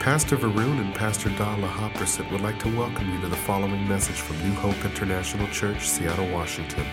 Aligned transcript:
Pastor 0.00 0.38
Varun 0.38 0.80
and 0.80 0.94
Pastor 0.94 1.28
Dala 1.36 1.68
Hopperson 1.68 2.32
would 2.32 2.40
like 2.40 2.58
to 2.60 2.74
welcome 2.74 3.12
you 3.12 3.20
to 3.20 3.28
the 3.28 3.36
following 3.36 3.86
message 3.86 4.16
from 4.16 4.38
New 4.38 4.54
Hope 4.54 4.82
International 4.82 5.46
Church, 5.48 5.86
Seattle, 5.86 6.26
Washington. 6.30 6.86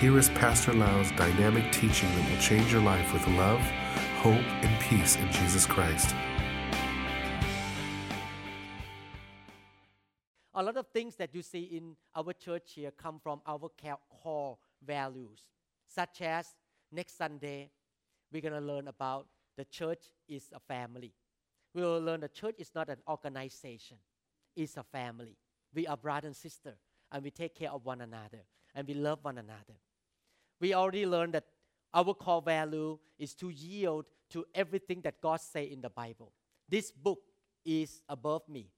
Here 0.00 0.18
is 0.18 0.28
Pastor 0.28 0.74
Lau's 0.74 1.10
dynamic 1.12 1.72
teaching 1.72 2.10
that 2.14 2.30
will 2.30 2.38
change 2.38 2.70
your 2.70 2.82
life 2.82 3.10
with 3.14 3.26
love, 3.28 3.62
hope, 4.18 4.34
and 4.34 4.80
peace 4.82 5.16
in 5.16 5.32
Jesus 5.32 5.64
Christ. 5.64 6.14
A 10.52 10.62
lot 10.62 10.76
of 10.76 10.88
things 10.88 11.16
that 11.16 11.34
you 11.34 11.40
see 11.40 11.62
in 11.62 11.96
our 12.14 12.34
church 12.34 12.72
here 12.74 12.90
come 12.90 13.18
from 13.18 13.40
our 13.46 13.70
core 14.10 14.58
values, 14.86 15.40
such 15.86 16.20
as 16.20 16.54
next 16.92 17.16
Sunday, 17.16 17.70
we're 18.30 18.42
going 18.42 18.52
to 18.52 18.60
learn 18.60 18.88
about 18.88 19.26
the 19.56 19.64
church 19.64 20.10
is 20.28 20.52
a 20.54 20.60
family. 20.60 21.14
We 21.76 21.82
will 21.82 22.00
learn 22.00 22.20
the 22.20 22.28
church 22.28 22.54
is 22.58 22.70
not 22.74 22.88
an 22.88 22.96
organization, 23.06 23.98
it's 24.56 24.78
a 24.78 24.82
family. 24.82 25.36
We 25.74 25.86
are 25.86 25.96
brother 25.98 26.26
and 26.26 26.34
sister, 26.34 26.74
and 27.12 27.22
we 27.22 27.30
take 27.30 27.54
care 27.54 27.70
of 27.70 27.84
one 27.84 28.00
another, 28.00 28.46
and 28.74 28.88
we 28.88 28.94
love 28.94 29.18
one 29.20 29.36
another. 29.36 29.76
We 30.58 30.72
already 30.72 31.04
learned 31.04 31.34
that 31.34 31.44
our 31.92 32.14
core 32.14 32.40
value 32.40 32.98
is 33.18 33.34
to 33.34 33.50
yield 33.50 34.06
to 34.30 34.46
everything 34.54 35.02
that 35.02 35.20
God 35.20 35.38
say 35.42 35.64
in 35.64 35.82
the 35.82 35.90
Bible. 35.90 36.32
This 36.66 36.90
book 36.90 37.20
is 37.62 38.00
above 38.08 38.48
me. 38.48 38.70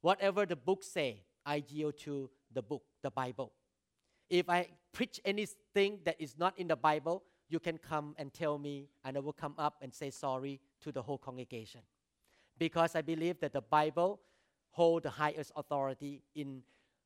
Whatever 0.00 0.46
the 0.46 0.56
book 0.56 0.82
say, 0.82 1.22
I 1.44 1.62
yield 1.68 1.98
to 1.98 2.30
the 2.50 2.62
book, 2.62 2.84
the 3.02 3.10
Bible. 3.10 3.52
If 4.30 4.48
I 4.48 4.68
preach 4.92 5.20
anything 5.26 5.98
that 6.06 6.16
is 6.18 6.38
not 6.38 6.58
in 6.58 6.68
the 6.68 6.76
Bible, 6.76 7.22
you 7.50 7.60
can 7.60 7.76
come 7.76 8.14
and 8.16 8.32
tell 8.32 8.56
me, 8.56 8.88
and 9.04 9.18
I 9.18 9.20
will 9.20 9.34
come 9.34 9.56
up 9.58 9.76
and 9.82 9.92
say 9.92 10.08
sorry 10.08 10.58
to 10.80 10.90
the 10.90 11.02
whole 11.02 11.18
congregation. 11.18 11.82
Because 12.60 12.94
I 12.94 13.00
believe 13.00 13.40
that 13.40 13.54
the 13.54 13.62
Bible 13.62 14.20
hold 14.70 15.02
the 15.02 15.10
highest 15.10 15.50
authority 15.56 16.22
in 16.34 16.62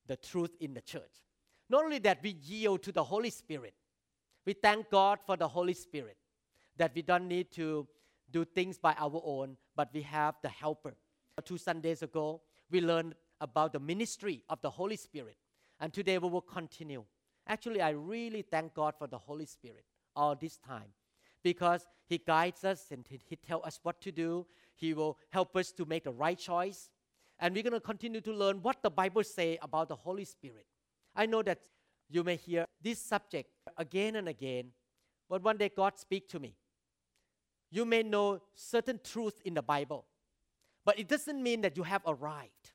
the 0.07 0.17
truth 0.17 0.55
in 0.61 0.75
the 0.75 0.81
church. 0.83 1.23
Not 1.71 1.85
only 1.85 2.01
that, 2.01 2.19
we 2.23 2.31
yield 2.31 2.83
to 2.83 2.93
the 2.93 3.05
Holy 3.05 3.31
Spirit. 3.31 3.73
We 4.45 4.53
thank 4.53 4.91
God 4.91 5.21
for 5.25 5.37
the 5.37 5.49
Holy 5.49 5.73
Spirit, 5.73 6.19
that 6.77 6.93
we 6.95 7.03
don't 7.03 7.29
need 7.29 7.51
to 7.53 7.87
do 8.31 8.45
things 8.45 8.79
by 8.79 8.95
our 8.99 9.23
own, 9.25 9.57
but 9.77 9.89
we 9.95 10.03
have 10.03 10.35
the 10.43 10.49
helper. 10.49 10.95
Two 11.45 11.57
Sundays 11.57 12.03
ago, 12.03 12.43
we 12.71 12.81
learned 12.81 13.15
about 13.41 13.73
the 13.73 13.81
ministry 13.81 14.43
of 14.49 14.61
the 14.61 14.71
Holy 14.71 14.97
Spirit. 14.97 15.37
And 15.81 15.93
today 15.93 16.19
we 16.19 16.29
will 16.29 16.41
continue. 16.41 17.05
Actually, 17.47 17.81
I 17.81 17.91
really 17.91 18.43
thank 18.43 18.75
God 18.75 18.95
for 18.99 19.07
the 19.07 19.19
Holy 19.19 19.47
Spirit 19.47 19.85
all 20.17 20.35
this 20.35 20.57
time 20.57 20.91
because 21.43 21.87
He 22.07 22.19
guides 22.19 22.65
us 22.65 22.87
and 22.91 23.07
He, 23.09 23.21
he 23.25 23.37
tells 23.37 23.65
us 23.65 23.81
what 23.83 24.01
to 24.01 24.13
do. 24.13 24.47
He 24.75 24.95
will 24.95 25.19
help 25.31 25.57
us 25.57 25.73
to 25.73 25.85
make 25.85 26.05
the 26.05 26.13
right 26.13 26.39
choice. 26.39 26.91
And 27.39 27.55
we're 27.55 27.63
going 27.63 27.73
to 27.73 27.81
continue 27.81 28.21
to 28.21 28.33
learn 28.33 28.63
what 28.63 28.83
the 28.83 28.91
Bible 28.91 29.25
say 29.25 29.59
about 29.63 29.89
the 29.89 29.97
Holy 29.97 30.25
Spirit. 30.25 30.67
I 31.15 31.27
know 31.27 31.43
that 31.43 31.59
you 32.09 32.23
may 32.23 32.37
hear 32.37 32.67
this 32.83 33.01
subject 33.01 33.51
again 33.77 34.17
and 34.17 34.29
again, 34.29 34.73
but 35.29 35.43
one 35.43 35.57
day 35.57 35.71
God 35.75 35.99
speak 35.99 36.29
to 36.29 36.39
me. 36.39 36.55
You 37.71 37.85
may 37.85 38.03
know 38.03 38.41
certain 38.55 39.01
truth 39.03 39.41
in 39.45 39.55
the 39.55 39.63
Bible, 39.63 40.07
but 40.85 40.99
it 40.99 41.09
doesn't 41.09 41.43
mean 41.43 41.63
that 41.63 41.77
you 41.77 41.83
have 41.83 42.03
arrived. 42.07 42.73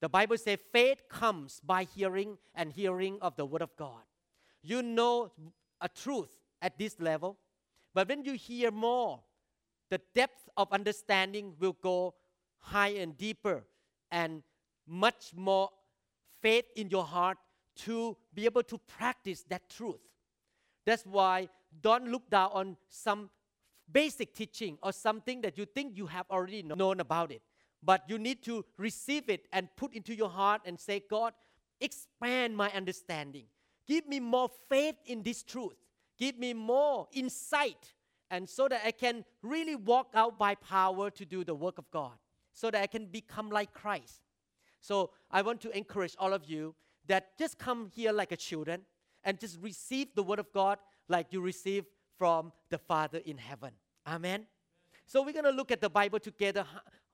The 0.00 0.08
Bible 0.08 0.38
says 0.38 0.58
faith 0.72 1.02
comes 1.08 1.60
by 1.64 1.84
hearing 1.84 2.38
and 2.54 2.72
hearing 2.72 3.18
of 3.20 3.36
the 3.36 3.44
Word 3.44 3.62
of 3.62 3.76
God. 3.76 4.02
You 4.62 4.82
know 4.82 5.32
a 5.80 5.88
truth 5.88 6.30
at 6.62 6.78
this 6.78 6.98
level, 7.00 7.36
but 7.94 8.08
when 8.08 8.24
you 8.24 8.32
hear 8.34 8.70
more, 8.70 9.20
the 9.90 10.00
depth 10.14 10.48
of 10.56 10.72
understanding 10.72 11.54
will 11.58 11.76
go 11.82 12.14
higher 12.58 13.00
and 13.00 13.16
deeper 13.16 13.64
and 14.10 14.42
much 14.86 15.32
more 15.34 15.70
faith 16.40 16.64
in 16.76 16.88
your 16.90 17.04
heart 17.04 17.38
to 17.76 18.16
be 18.34 18.44
able 18.44 18.62
to 18.62 18.78
practice 18.78 19.44
that 19.48 19.68
truth. 19.68 20.00
That's 20.84 21.04
why 21.04 21.48
don't 21.80 22.08
look 22.08 22.28
down 22.30 22.50
on 22.52 22.76
some 22.88 23.30
basic 23.90 24.34
teaching 24.34 24.78
or 24.82 24.92
something 24.92 25.40
that 25.42 25.56
you 25.58 25.64
think 25.64 25.96
you 25.96 26.06
have 26.06 26.26
already 26.30 26.62
known 26.62 27.00
about 27.00 27.30
it 27.30 27.42
but 27.82 28.02
you 28.08 28.18
need 28.18 28.42
to 28.44 28.64
receive 28.76 29.28
it 29.28 29.46
and 29.52 29.68
put 29.76 29.94
into 29.94 30.14
your 30.14 30.28
heart 30.28 30.62
and 30.64 30.78
say, 30.78 31.02
God, 31.08 31.32
expand 31.80 32.56
my 32.56 32.70
understanding. 32.70 33.44
Give 33.86 34.06
me 34.06 34.20
more 34.20 34.50
faith 34.68 34.96
in 35.06 35.22
this 35.22 35.42
truth. 35.42 35.76
Give 36.18 36.36
me 36.38 36.52
more 36.52 37.06
insight, 37.12 37.94
and 38.30 38.48
so 38.48 38.68
that 38.68 38.82
I 38.84 38.90
can 38.90 39.24
really 39.42 39.76
walk 39.76 40.10
out 40.14 40.38
by 40.38 40.54
power 40.54 41.10
to 41.10 41.24
do 41.24 41.44
the 41.44 41.54
work 41.54 41.78
of 41.78 41.90
God, 41.90 42.12
so 42.52 42.70
that 42.70 42.82
I 42.82 42.86
can 42.86 43.06
become 43.06 43.50
like 43.50 43.72
Christ. 43.72 44.22
So 44.80 45.10
I 45.30 45.42
want 45.42 45.60
to 45.62 45.76
encourage 45.76 46.14
all 46.18 46.32
of 46.32 46.44
you 46.44 46.74
that 47.06 47.38
just 47.38 47.58
come 47.58 47.90
here 47.94 48.12
like 48.12 48.32
a 48.32 48.36
children 48.36 48.82
and 49.24 49.38
just 49.38 49.58
receive 49.60 50.08
the 50.14 50.22
word 50.22 50.38
of 50.38 50.52
God 50.52 50.78
like 51.08 51.28
you 51.30 51.40
receive 51.40 51.84
from 52.16 52.52
the 52.70 52.78
Father 52.78 53.20
in 53.24 53.38
heaven. 53.38 53.70
Amen. 54.06 54.46
So 55.06 55.22
we're 55.22 55.32
going 55.32 55.44
to 55.44 55.50
look 55.50 55.70
at 55.70 55.80
the 55.80 55.90
Bible 55.90 56.20
together 56.20 56.64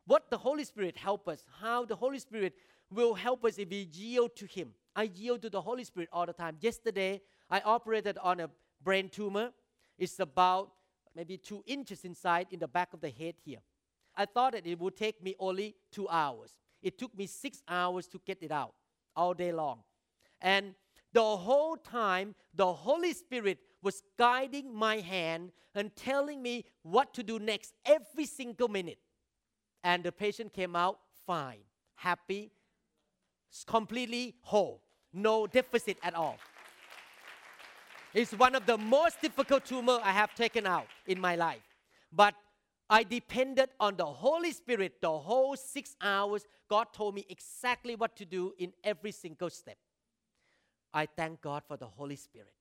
what 0.07 0.31
the 0.31 0.37
Holy 0.37 0.65
Spirit 0.65 0.97
help 0.97 1.29
us, 1.29 1.45
how 1.61 1.85
the 1.85 1.97
Holy 1.97 2.19
Spirit 2.19 2.55
will 2.91 3.15
help 3.15 3.45
us 3.45 3.59
if 3.59 3.69
we 3.71 3.89
yield 3.93 4.37
to 4.37 4.47
Him. 4.47 4.71
I 4.95 5.05
yield 5.05 5.43
to 5.43 5.51
the 5.51 5.61
Holy 5.61 5.85
Spirit 5.85 6.09
all 6.13 6.27
the 6.27 6.33
time. 6.33 6.57
Yesterday, 6.61 7.21
I 7.51 7.61
operated 7.61 8.19
on 8.19 8.41
a 8.41 8.51
brain 8.83 9.09
tumor. 9.09 9.51
It's 9.99 10.21
about 10.21 10.73
maybe 11.15 11.37
two 11.37 11.63
inches 11.67 12.05
inside 12.05 12.49
in 12.51 12.59
the 12.59 12.69
back 12.69 12.93
of 12.93 13.01
the 13.01 13.11
head 13.11 13.35
here. 13.45 13.61
I 14.17 14.27
thought 14.27 14.53
that 14.53 14.67
it 14.67 14.79
would 14.79 14.97
take 14.97 15.23
me 15.23 15.35
only 15.39 15.75
two 15.91 16.09
hours. 16.09 16.53
It 16.83 16.99
took 16.99 17.17
me 17.17 17.27
six 17.27 17.63
hours 17.69 18.07
to 18.09 18.21
get 18.25 18.43
it 18.43 18.53
out 18.53 18.75
all 19.17 19.35
day 19.35 19.53
long. 19.53 19.81
And 20.41 20.75
the 21.13 21.23
whole 21.23 21.77
time, 21.77 22.35
the 22.55 22.73
Holy 22.73 23.13
Spirit 23.13 23.59
was 23.83 24.03
guiding 24.19 24.75
my 24.75 24.97
hand 24.97 25.53
and 25.75 25.95
telling 25.97 26.43
me 26.43 26.65
what 26.83 27.15
to 27.15 27.23
do 27.23 27.39
next 27.39 27.75
every 27.85 28.27
single 28.27 28.69
minute 28.69 28.99
and 29.85 30.03
the 30.03 30.11
patient 30.11 30.53
came 30.53 30.75
out 30.75 30.99
fine, 31.27 31.61
happy, 31.95 32.51
completely 33.67 34.35
whole, 34.41 34.83
no 35.13 35.47
deficit 35.47 35.99
at 36.03 36.15
all. 36.15 36.39
It's 38.15 38.33
one 38.33 38.55
of 38.55 38.65
the 38.65 38.79
most 38.79 39.21
difficult 39.21 39.65
tumor 39.65 39.99
I 40.03 40.13
have 40.13 40.35
taken 40.37 40.67
out 40.67 40.87
in 41.07 41.21
my 41.21 41.35
life. 41.35 41.63
But 42.13 42.35
I 42.89 43.03
depended 43.03 43.71
on 43.81 43.97
the 43.97 44.07
Holy 44.07 44.53
Spirit 44.53 45.01
the 45.03 45.11
whole 45.11 45.57
six 45.57 45.97
hours. 46.01 46.47
God 46.71 46.93
told 46.93 47.17
me 47.17 47.27
exactly 47.29 47.97
what 47.97 48.15
to 48.17 48.25
do 48.25 48.53
in 48.57 48.73
every 48.85 49.11
single 49.11 49.51
step. 49.51 49.79
I 50.93 51.07
thank 51.07 51.41
God 51.41 51.65
for 51.67 51.77
the 51.77 51.87
Holy 51.87 52.15
Spirit 52.15 52.55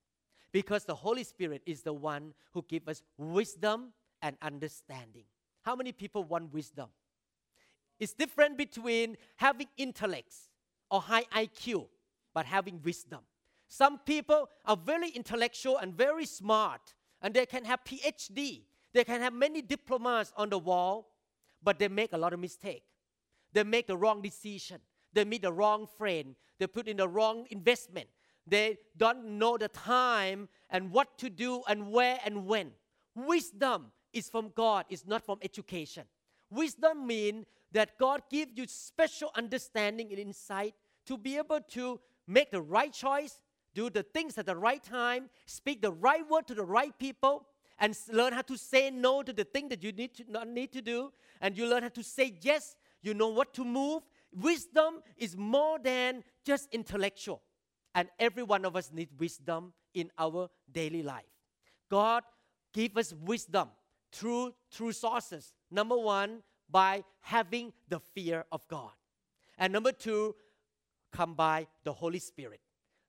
because 0.51 0.85
the 0.85 0.95
Holy 0.95 1.23
Spirit 1.23 1.61
is 1.67 1.83
the 1.83 1.93
one 1.93 2.33
who 2.53 2.65
gives 2.67 2.87
us 2.87 3.03
wisdom 3.19 3.93
and 4.23 4.35
understanding. 4.41 5.25
How 5.61 5.75
many 5.75 5.91
people 5.91 6.23
want 6.23 6.51
wisdom? 6.51 6.89
It's 7.99 8.13
different 8.13 8.57
between 8.57 9.17
having 9.35 9.67
intellects 9.77 10.49
or 10.89 10.99
high 10.99 11.25
IQ, 11.35 11.87
but 12.33 12.47
having 12.47 12.79
wisdom. 12.83 13.19
Some 13.67 13.99
people 13.99 14.49
are 14.65 14.77
very 14.77 15.09
intellectual 15.09 15.77
and 15.77 15.93
very 15.95 16.25
smart, 16.25 16.93
and 17.21 17.33
they 17.33 17.45
can 17.45 17.65
have 17.65 17.83
PhD. 17.83 18.61
They 18.93 19.03
can 19.03 19.21
have 19.21 19.33
many 19.33 19.61
diplomas 19.61 20.31
on 20.37 20.49
the 20.49 20.59
wall, 20.59 21.09
but 21.63 21.79
they 21.79 21.87
make 21.87 22.13
a 22.13 22.17
lot 22.17 22.33
of 22.33 22.39
mistake. 22.39 22.83
They 23.53 23.63
make 23.63 23.87
the 23.87 23.97
wrong 23.97 24.21
decision. 24.21 24.79
They 25.13 25.25
meet 25.25 25.43
the 25.43 25.53
wrong 25.53 25.87
friend. 25.97 26.35
They 26.59 26.67
put 26.67 26.87
in 26.87 26.97
the 26.97 27.07
wrong 27.07 27.45
investment. 27.49 28.09
They 28.45 28.77
don't 28.97 29.37
know 29.39 29.57
the 29.57 29.69
time 29.69 30.49
and 30.69 30.91
what 30.91 31.17
to 31.19 31.29
do 31.29 31.63
and 31.67 31.91
where 31.91 32.19
and 32.25 32.45
when. 32.45 32.71
Wisdom 33.15 33.91
is 34.11 34.29
from 34.29 34.51
God, 34.55 34.85
it's 34.89 35.05
not 35.05 35.25
from 35.25 35.39
education. 35.41 36.03
Wisdom 36.49 37.07
means 37.07 37.45
that 37.71 37.97
God 37.97 38.21
gives 38.29 38.51
you 38.55 38.65
special 38.67 39.31
understanding 39.35 40.09
and 40.11 40.19
insight 40.19 40.75
to 41.05 41.17
be 41.17 41.37
able 41.37 41.61
to 41.71 41.99
make 42.27 42.51
the 42.51 42.61
right 42.61 42.93
choice, 42.93 43.39
do 43.73 43.89
the 43.89 44.03
things 44.03 44.37
at 44.37 44.45
the 44.45 44.55
right 44.55 44.83
time, 44.83 45.29
speak 45.45 45.81
the 45.81 45.91
right 45.91 46.27
word 46.29 46.47
to 46.47 46.55
the 46.55 46.63
right 46.63 46.97
people, 46.97 47.47
and 47.79 47.97
learn 48.11 48.33
how 48.33 48.41
to 48.43 48.57
say 48.57 48.89
no 48.91 49.23
to 49.23 49.33
the 49.33 49.43
thing 49.43 49.69
that 49.69 49.83
you 49.83 49.91
need 49.91 50.13
to 50.15 50.23
not 50.29 50.47
need 50.47 50.71
to 50.73 50.81
do, 50.81 51.11
and 51.41 51.57
you 51.57 51.67
learn 51.67 51.83
how 51.83 51.89
to 51.89 52.03
say 52.03 52.33
yes. 52.41 52.75
You 53.01 53.13
know 53.13 53.29
what 53.29 53.53
to 53.55 53.65
move. 53.65 54.03
Wisdom 54.31 55.01
is 55.17 55.35
more 55.35 55.79
than 55.79 56.23
just 56.45 56.69
intellectual, 56.71 57.41
and 57.93 58.09
every 58.19 58.43
one 58.43 58.65
of 58.65 58.75
us 58.75 58.91
need 58.91 59.09
wisdom 59.19 59.73
in 59.93 60.11
our 60.17 60.49
daily 60.71 61.03
life. 61.03 61.25
God 61.89 62.23
give 62.73 62.97
us 62.97 63.13
wisdom 63.13 63.69
through 64.11 64.53
through 64.71 64.93
sources. 64.93 65.53
Number 65.69 65.97
one, 65.97 66.41
by 66.69 67.03
having 67.21 67.73
the 67.87 67.99
fear 67.99 68.45
of 68.51 68.67
God. 68.67 68.91
And 69.57 69.71
number 69.71 69.91
two, 69.91 70.35
come 71.11 71.35
by 71.35 71.67
the 71.83 71.93
Holy 71.93 72.19
Spirit. 72.19 72.62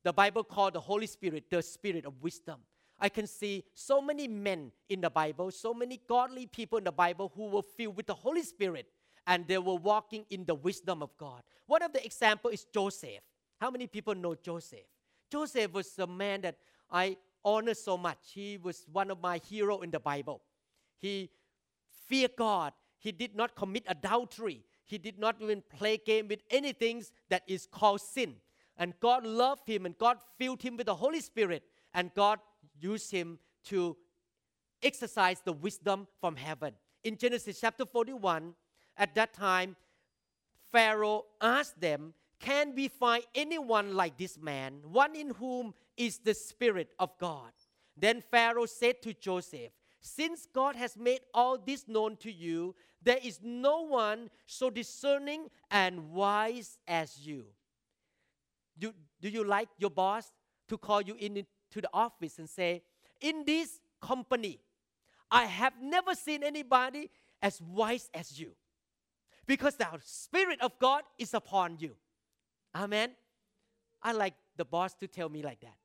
The 0.05 0.13
Bible 0.13 0.45
called 0.45 0.75
the 0.75 0.81
Holy 0.81 1.07
Spirit 1.07 1.45
the 1.51 1.63
Spirit 1.63 2.05
of 2.05 2.23
wisdom. 2.23 2.61
I 3.01 3.09
can 3.09 3.27
see 3.27 3.65
so 3.75 4.01
many 4.01 4.29
men 4.29 4.71
in 4.89 5.01
the 5.01 5.11
Bible, 5.11 5.51
so 5.51 5.75
many 5.75 6.01
godly 6.09 6.47
people 6.47 6.79
in 6.79 6.85
the 6.85 6.93
Bible 6.93 7.33
who 7.35 7.47
were 7.47 7.63
filled 7.63 7.97
with 7.97 8.07
the 8.07 8.15
Holy 8.15 8.43
Spirit, 8.43 8.87
and 9.27 9.47
they 9.49 9.59
were 9.59 9.75
walking 9.75 10.25
in 10.31 10.45
the 10.45 10.55
wisdom 10.55 11.03
of 11.03 11.17
God. 11.17 11.43
One 11.67 11.83
of 11.83 11.93
the 11.93 12.05
example 12.05 12.51
is 12.51 12.65
Joseph. 12.73 13.23
How 13.61 13.71
many 13.71 13.87
people 13.87 14.15
know 14.15 14.35
Joseph? 14.35 14.87
Joseph 15.31 15.73
was 15.73 15.99
a 15.99 16.07
man 16.07 16.43
that 16.43 16.57
I 16.91 17.17
honor 17.45 17.75
so 17.75 17.97
much. 17.97 18.19
He 18.33 18.59
was 18.59 18.87
one 18.93 19.11
of 19.11 19.21
my 19.21 19.39
hero 19.39 19.81
in 19.81 19.91
the 19.91 20.01
Bible. 20.01 20.43
He 20.99 21.31
feared 22.07 22.33
God. 22.37 22.73
He 22.99 23.11
did 23.11 23.35
not 23.35 23.55
commit 23.55 23.85
adultery. 23.89 24.65
He 24.85 24.99
did 24.99 25.19
not 25.19 25.37
even 25.41 25.63
play 25.77 25.97
game 25.97 26.29
with 26.29 26.41
anything 26.51 27.03
that 27.31 27.43
is 27.47 27.67
called 27.67 28.01
sin. 28.01 28.37
And 28.77 28.95
God 29.01 29.25
loved 29.25 29.69
him 29.69 29.87
and 29.87 29.97
God 29.97 30.19
filled 30.39 30.63
him 30.63 30.77
with 30.77 30.87
the 30.87 30.95
Holy 30.95 31.21
Spirit. 31.21 31.63
And 31.93 32.13
God 32.15 32.41
used 32.81 33.11
him 33.11 33.39
to 33.67 33.97
exercise 34.83 35.41
the 35.45 35.53
wisdom 35.53 36.07
from 36.21 36.37
heaven. 36.37 36.75
In 37.03 37.17
Genesis 37.17 37.61
chapter 37.61 37.87
41, 37.87 38.55
at 38.97 39.15
that 39.15 39.33
time, 39.33 39.77
Pharaoh 40.73 41.25
asked 41.41 41.81
them, 41.81 42.15
Can 42.41 42.75
we 42.75 42.89
find 42.89 43.25
anyone 43.35 43.95
like 43.95 44.17
this 44.17 44.39
man, 44.39 44.81
one 44.85 45.15
in 45.15 45.31
whom 45.31 45.75
is 45.97 46.19
the 46.19 46.35
Spirit 46.35 46.91
of 46.99 47.17
God? 47.19 47.53
Then 47.97 48.23
Pharaoh 48.31 48.67
said 48.67 49.03
to 49.03 49.15
Joseph, 49.15 49.71
Since 50.01 50.47
God 50.53 50.77
has 50.77 50.97
made 50.97 51.21
all 51.33 51.59
this 51.59 51.87
known 51.87 52.17
to 52.19 52.33
you, 52.33 52.75
there 53.03 53.21
is 53.23 53.41
no 53.43 53.83
one 53.83 54.31
so 54.47 54.71
discerning 54.71 55.49
and 55.71 56.11
wise 56.11 56.79
as 56.89 57.19
you. 57.27 57.45
Do, 58.79 58.93
do 59.21 59.29
you 59.29 59.45
like 59.45 59.69
your 59.79 59.91
boss 59.91 60.33
to 60.69 60.79
call 60.79 61.03
you 61.03 61.17
in 61.19 61.47
to 61.71 61.81
the 61.81 61.91
office 61.93 62.39
and 62.39 62.49
say, 62.49 62.83
In 63.21 63.45
this 63.45 63.81
company, 64.01 64.61
I 65.31 65.45
have 65.45 65.75
never 65.81 66.15
seen 66.15 66.43
anybody 66.43 67.11
as 67.43 67.61
wise 67.61 68.09
as 68.15 68.39
you 68.39 68.53
because 69.47 69.77
the 69.77 69.87
Spirit 70.03 70.61
of 70.61 70.79
God 70.79 71.03
is 71.19 71.35
upon 71.35 71.77
you. 71.79 71.95
Amen. 72.75 73.11
I 74.03 74.13
like 74.13 74.35
the 74.57 74.65
boss 74.65 74.95
to 74.95 75.09
tell 75.09 75.29
me 75.29 75.43
like 75.43 75.61
that. 75.61 75.77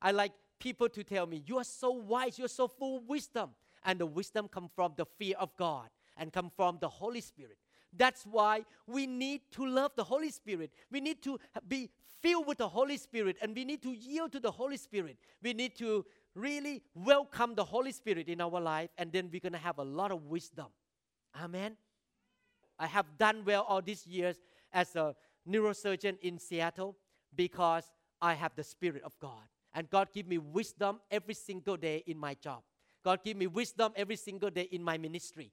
I 0.00 0.12
like 0.12 0.32
people 0.58 0.88
to 0.88 1.04
tell 1.04 1.26
me, 1.26 1.42
You 1.46 1.58
are 1.58 1.64
so 1.64 1.90
wise, 1.90 2.38
you're 2.38 2.48
so 2.48 2.68
full 2.68 2.98
of 2.98 3.08
wisdom. 3.08 3.50
And 3.84 4.00
the 4.00 4.06
wisdom 4.06 4.48
comes 4.48 4.70
from 4.74 4.94
the 4.96 5.06
fear 5.18 5.36
of 5.38 5.56
God 5.56 5.88
and 6.16 6.32
come 6.32 6.50
from 6.54 6.78
the 6.80 6.88
Holy 6.88 7.20
Spirit. 7.20 7.58
That's 7.96 8.24
why 8.24 8.64
we 8.86 9.06
need 9.06 9.42
to 9.52 9.64
love 9.64 9.92
the 9.96 10.04
Holy 10.04 10.30
Spirit. 10.30 10.72
We 10.90 11.00
need 11.00 11.22
to 11.22 11.38
be 11.66 11.88
filled 12.22 12.46
with 12.46 12.58
the 12.58 12.68
Holy 12.68 12.96
Spirit 12.96 13.36
and 13.42 13.54
we 13.54 13.64
need 13.64 13.82
to 13.82 13.92
yield 13.92 14.32
to 14.32 14.40
the 14.40 14.50
Holy 14.50 14.76
Spirit. 14.76 15.16
We 15.42 15.52
need 15.52 15.76
to 15.78 16.04
really 16.34 16.82
welcome 16.94 17.54
the 17.54 17.64
Holy 17.64 17.92
Spirit 17.92 18.28
in 18.28 18.40
our 18.40 18.60
life 18.60 18.90
and 18.98 19.12
then 19.12 19.28
we're 19.32 19.40
going 19.40 19.52
to 19.52 19.58
have 19.58 19.78
a 19.78 19.84
lot 19.84 20.10
of 20.10 20.24
wisdom. 20.24 20.66
Amen. 21.40 21.76
I 22.78 22.86
have 22.86 23.06
done 23.18 23.42
well 23.44 23.64
all 23.68 23.82
these 23.82 24.06
years 24.06 24.36
as 24.72 24.94
a 24.96 25.14
neurosurgeon 25.48 26.18
in 26.20 26.38
Seattle 26.38 26.96
because 27.34 27.84
I 28.20 28.34
have 28.34 28.52
the 28.54 28.64
Spirit 28.64 29.02
of 29.04 29.18
God. 29.20 29.42
And 29.74 29.88
God 29.90 30.08
give 30.12 30.26
me 30.26 30.38
wisdom 30.38 31.00
every 31.10 31.34
single 31.34 31.76
day 31.76 32.02
in 32.06 32.18
my 32.18 32.34
job. 32.34 32.62
God 33.04 33.20
give 33.24 33.36
me 33.36 33.46
wisdom 33.46 33.92
every 33.96 34.16
single 34.16 34.50
day 34.50 34.68
in 34.72 34.82
my 34.82 34.98
ministry 34.98 35.52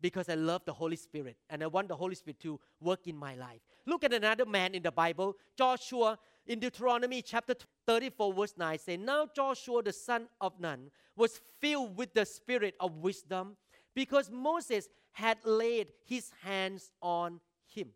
because 0.00 0.28
I 0.28 0.34
love 0.34 0.62
the 0.64 0.72
Holy 0.72 0.96
Spirit 0.96 1.36
and 1.50 1.62
I 1.62 1.66
want 1.66 1.88
the 1.88 1.96
Holy 1.96 2.14
Spirit 2.14 2.40
to 2.40 2.60
work 2.80 3.06
in 3.06 3.16
my 3.16 3.34
life. 3.34 3.60
Look 3.86 4.04
at 4.04 4.12
another 4.12 4.44
man 4.44 4.74
in 4.74 4.82
the 4.82 4.90
Bible, 4.90 5.36
Joshua 5.56 6.18
in 6.46 6.58
Deuteronomy 6.58 7.22
chapter 7.22 7.54
34, 7.86 8.34
verse 8.34 8.54
9 8.56 8.78
say, 8.78 8.96
Now 8.96 9.26
Joshua 9.34 9.82
the 9.82 9.92
son 9.92 10.28
of 10.40 10.58
Nun 10.58 10.90
was 11.16 11.40
filled 11.60 11.96
with 11.96 12.12
the 12.12 12.26
spirit 12.26 12.74
of 12.80 12.96
wisdom 12.96 13.56
because 13.94 14.30
Moses 14.30 14.88
had 15.12 15.38
laid 15.44 15.88
his 16.04 16.30
hands 16.42 16.90
on 17.00 17.40
him. 17.66 17.88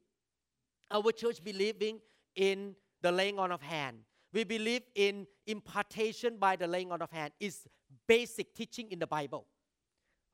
Our 0.91 1.13
church 1.13 1.43
believing 1.43 2.01
in 2.35 2.75
the 3.03 3.13
laying 3.13 3.39
on 3.39 3.53
of 3.53 3.61
hand. 3.61 3.99
We 4.33 4.45
believe 4.45 4.83
in 4.95 5.27
impartation 5.47 6.37
by 6.39 6.57
the 6.57 6.67
laying 6.67 6.93
on 6.93 7.03
of 7.03 7.11
hand. 7.11 7.33
Is 7.41 7.67
basic 8.07 8.55
teaching 8.55 8.91
in 8.91 8.99
the 8.99 9.07
Bible. 9.07 9.47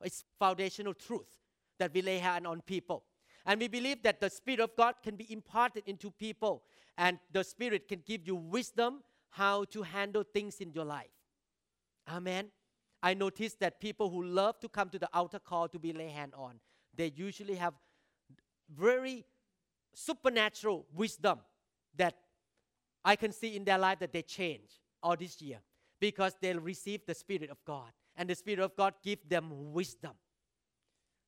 It's 0.03 0.23
foundational 0.39 0.93
truth 0.93 1.27
that 1.79 1.93
we 1.93 2.01
lay 2.01 2.19
hand 2.19 2.45
on 2.45 2.61
people. 2.61 3.03
And 3.47 3.61
we 3.61 3.69
believe 3.69 4.03
that 4.03 4.19
the 4.19 4.29
Spirit 4.29 4.59
of 4.59 4.75
God 4.75 4.95
can 5.01 5.15
be 5.15 5.31
imparted 5.31 5.83
into 5.87 6.11
people, 6.11 6.63
and 6.97 7.17
the 7.31 7.45
Spirit 7.45 7.87
can 7.87 8.03
give 8.05 8.27
you 8.27 8.35
wisdom 8.35 9.01
how 9.29 9.63
to 9.65 9.83
handle 9.83 10.23
things 10.23 10.57
in 10.57 10.73
your 10.73 10.83
life. 10.83 11.15
Amen. 12.11 12.49
I 13.01 13.13
noticed 13.13 13.59
that 13.61 13.79
people 13.79 14.09
who 14.09 14.23
love 14.23 14.59
to 14.59 14.67
come 14.67 14.89
to 14.89 14.99
the 14.99 15.09
altar 15.13 15.39
call 15.39 15.69
to 15.69 15.79
be 15.79 15.93
lay 15.93 16.09
hand 16.09 16.33
on, 16.35 16.59
they 16.93 17.13
usually 17.15 17.55
have 17.55 17.73
very 18.75 19.23
supernatural 19.93 20.85
wisdom 20.93 21.39
that 21.95 22.15
I 23.05 23.15
can 23.15 23.31
see 23.31 23.55
in 23.55 23.63
their 23.63 23.77
life 23.77 23.99
that 23.99 24.11
they 24.11 24.23
change 24.23 24.81
all 25.01 25.15
this 25.15 25.41
year 25.41 25.59
because 25.99 26.35
they 26.41 26.53
receive 26.53 27.05
the 27.05 27.15
Spirit 27.15 27.49
of 27.49 27.63
God. 27.65 27.91
And 28.17 28.29
the 28.29 28.35
Spirit 28.35 28.59
of 28.59 28.75
God 28.75 28.95
give 29.03 29.19
them 29.29 29.71
wisdom. 29.71 30.11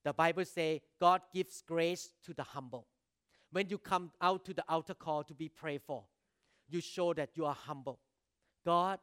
The 0.03 0.13
Bible 0.13 0.45
say 0.45 0.81
God 0.99 1.21
gives 1.33 1.61
grace 1.61 2.11
to 2.25 2.33
the 2.33 2.43
humble. 2.43 2.87
When 3.51 3.69
you 3.69 3.77
come 3.77 4.11
out 4.21 4.45
to 4.45 4.53
the 4.53 4.63
altar 4.69 4.93
call 4.93 5.23
to 5.23 5.33
be 5.33 5.49
prayed 5.49 5.81
for, 5.85 6.03
you 6.69 6.81
show 6.81 7.13
that 7.13 7.31
you 7.35 7.45
are 7.45 7.55
humble. 7.55 7.99
God, 8.65 8.99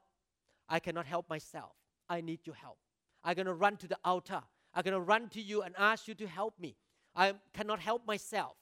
I 0.69 0.79
cannot 0.79 1.07
help 1.07 1.29
myself. 1.29 1.73
I 2.09 2.21
need 2.21 2.41
your 2.45 2.55
help. 2.55 2.79
I'm 3.25 3.35
going 3.35 3.47
to 3.47 3.55
run 3.55 3.77
to 3.79 3.89
the 3.89 3.99
altar. 4.05 4.41
I'm 4.75 4.83
going 4.83 4.95
to 4.95 5.01
run 5.01 5.29
to 5.31 5.43
you 5.43 5.63
and 5.63 5.75
ask 5.77 6.07
you 6.07 6.15
to 6.15 6.27
help 6.27 6.59
me. 6.61 6.77
I 7.15 7.35
cannot 7.53 7.81
help 7.81 8.07
myself. 8.07 8.57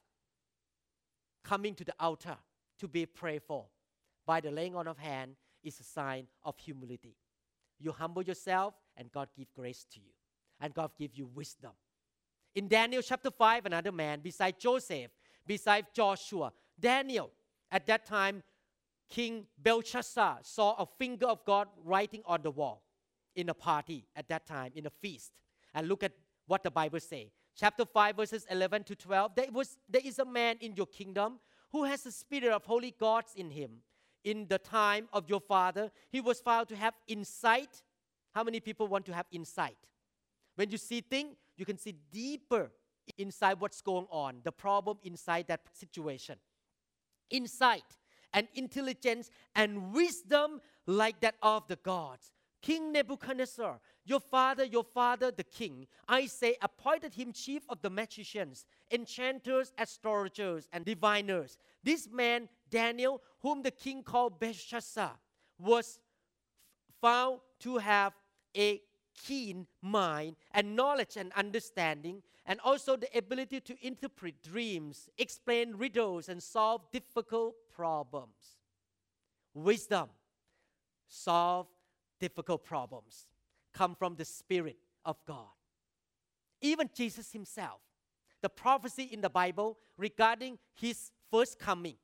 Coming 1.45 1.75
to 1.75 1.85
the 1.85 1.95
altar 2.01 2.37
to 2.79 2.89
be 2.89 3.05
prayed 3.05 3.43
for 3.43 3.67
by 4.27 4.41
the 4.41 4.51
laying 4.51 4.75
on 4.75 4.89
of 4.89 4.99
hand 4.99 5.37
is 5.63 5.79
a 5.81 5.85
sign 5.85 6.27
of 6.45 6.57
humility. 6.59 7.17
You 7.79 7.93
humble 7.93 8.23
yourself 8.23 8.75
and 8.97 9.13
God 9.13 9.29
give 9.37 9.53
grace 9.55 9.85
to 9.93 10.01
you. 10.01 10.13
And 10.61 10.73
God 10.73 10.93
give 10.99 11.15
you 11.15 11.27
wisdom. 11.27 11.73
In 12.55 12.69
Daniel 12.69 13.03
chapter 13.03 13.31
5, 13.31 13.67
another 13.67 13.91
man 13.91 14.21
beside 14.21 14.59
Joseph, 14.59 15.11
beside 15.47 15.87
Joshua, 15.93 16.53
Daniel, 16.79 17.31
at 17.71 17.87
that 17.87 18.07
time, 18.07 18.43
King 19.09 19.47
Belshazzar 19.61 20.39
saw 20.43 20.75
a 20.77 20.87
finger 20.87 21.27
of 21.27 21.45
God 21.45 21.69
writing 21.85 22.23
on 22.27 22.43
the 22.43 22.51
wall 22.51 22.83
in 23.35 23.49
a 23.49 23.55
party 23.55 24.07
at 24.15 24.29
that 24.29 24.47
time, 24.47 24.73
in 24.75 24.87
a 24.87 24.91
feast. 24.91 25.33
And 25.75 25.89
look 25.89 26.05
at 26.05 26.13
what 26.47 26.63
the 26.63 26.71
Bible 26.71 27.01
say. 27.01 27.33
Chapter 27.57 27.85
5, 27.85 28.17
verses 28.17 28.47
11 28.51 28.85
to 28.85 28.97
12. 28.97 29.35
There, 29.35 29.47
was, 29.53 29.77
there 29.89 30.03
is 30.05 30.19
a 30.19 30.25
man 30.25 30.57
in 30.61 30.75
your 30.77 30.87
kingdom 30.87 31.41
who 31.73 31.85
has 31.85 32.03
the 32.03 32.13
spirit 32.13 32.53
of 32.53 32.65
holy 32.65 32.95
gods 32.99 33.33
in 33.37 33.51
him. 33.51 33.71
In 34.23 34.47
the 34.49 34.59
time 34.59 35.09
of 35.13 35.29
your 35.29 35.41
father, 35.41 35.91
he 36.11 36.21
was 36.21 36.41
found 36.41 36.69
to 36.69 36.77
have 36.77 36.95
insight. 37.07 37.83
How 38.33 38.43
many 38.43 38.61
people 38.61 38.87
want 38.87 39.05
to 39.07 39.13
have 39.13 39.27
insight? 39.31 39.77
When 40.57 40.71
you 40.71 40.79
see 40.79 41.01
things, 41.01 41.37
you 41.57 41.65
can 41.65 41.79
see 41.79 41.95
deeper 42.11 42.71
inside 43.19 43.61
what's 43.61 43.81
going 43.81 44.07
on, 44.11 44.41
the 44.45 44.53
problem 44.53 44.99
inside 45.03 45.47
that 45.49 45.61
situation. 45.73 46.37
Insight 47.31 47.85
and 48.33 48.49
intelligence 48.55 49.31
and 49.55 49.93
wisdom 49.93 50.61
like 50.87 51.21
that 51.21 51.37
of 51.43 51.67
the 51.69 51.77
gods. 51.77 52.33
King 52.61 52.93
Nebuchadnezzar, 52.93 53.79
your 54.07 54.21
father, 54.21 54.65
your 54.65 54.85
father, 54.85 55.31
the 55.31 55.45
king, 55.45 55.87
I 56.09 56.27
say, 56.27 56.57
appointed 56.63 57.13
him 57.13 57.31
chief 57.33 57.63
of 57.69 57.83
the 57.83 57.91
magicians, 57.91 58.65
enchanters, 58.91 59.73
astrologers, 59.77 60.67
and 60.73 60.83
diviners. 60.85 61.59
This 61.83 62.09
man, 62.11 62.49
Daniel, 62.71 63.21
whom 63.41 63.63
the 63.63 63.71
king 63.71 64.03
called 64.03 64.41
Belshazzar, 64.41 65.13
was 65.59 65.99
found 67.03 67.41
to 67.61 67.77
have 67.77 68.15
a 68.57 68.81
keen 69.15 69.67
mind 69.83 70.37
and 70.53 70.77
knowledge 70.77 71.17
and 71.17 71.33
understanding, 71.33 72.23
and 72.47 72.61
also 72.61 72.97
the 72.97 73.09
ability 73.17 73.61
to 73.61 73.87
interpret 73.87 74.43
dreams, 74.43 75.09
explain 75.19 75.75
riddles, 75.77 76.29
and 76.29 76.43
solve 76.43 76.83
difficult 76.93 77.55
problems. 77.75 78.59
Wisdom, 79.55 80.09
solve 81.07 81.67
difficult 82.21 82.65
problems, 82.65 83.27
come 83.73 83.95
from 83.95 84.17
the 84.17 84.25
Spirit 84.25 84.77
of 85.05 85.17
God. 85.27 85.49
Even 86.61 86.91
Jesus 86.95 87.33
Himself, 87.33 87.81
the 88.43 88.49
prophecy 88.49 89.05
in 89.05 89.21
the 89.21 89.31
Bible 89.31 89.79
regarding 89.97 90.59
His 90.75 91.13
first 91.31 91.59
coming, 91.59 91.97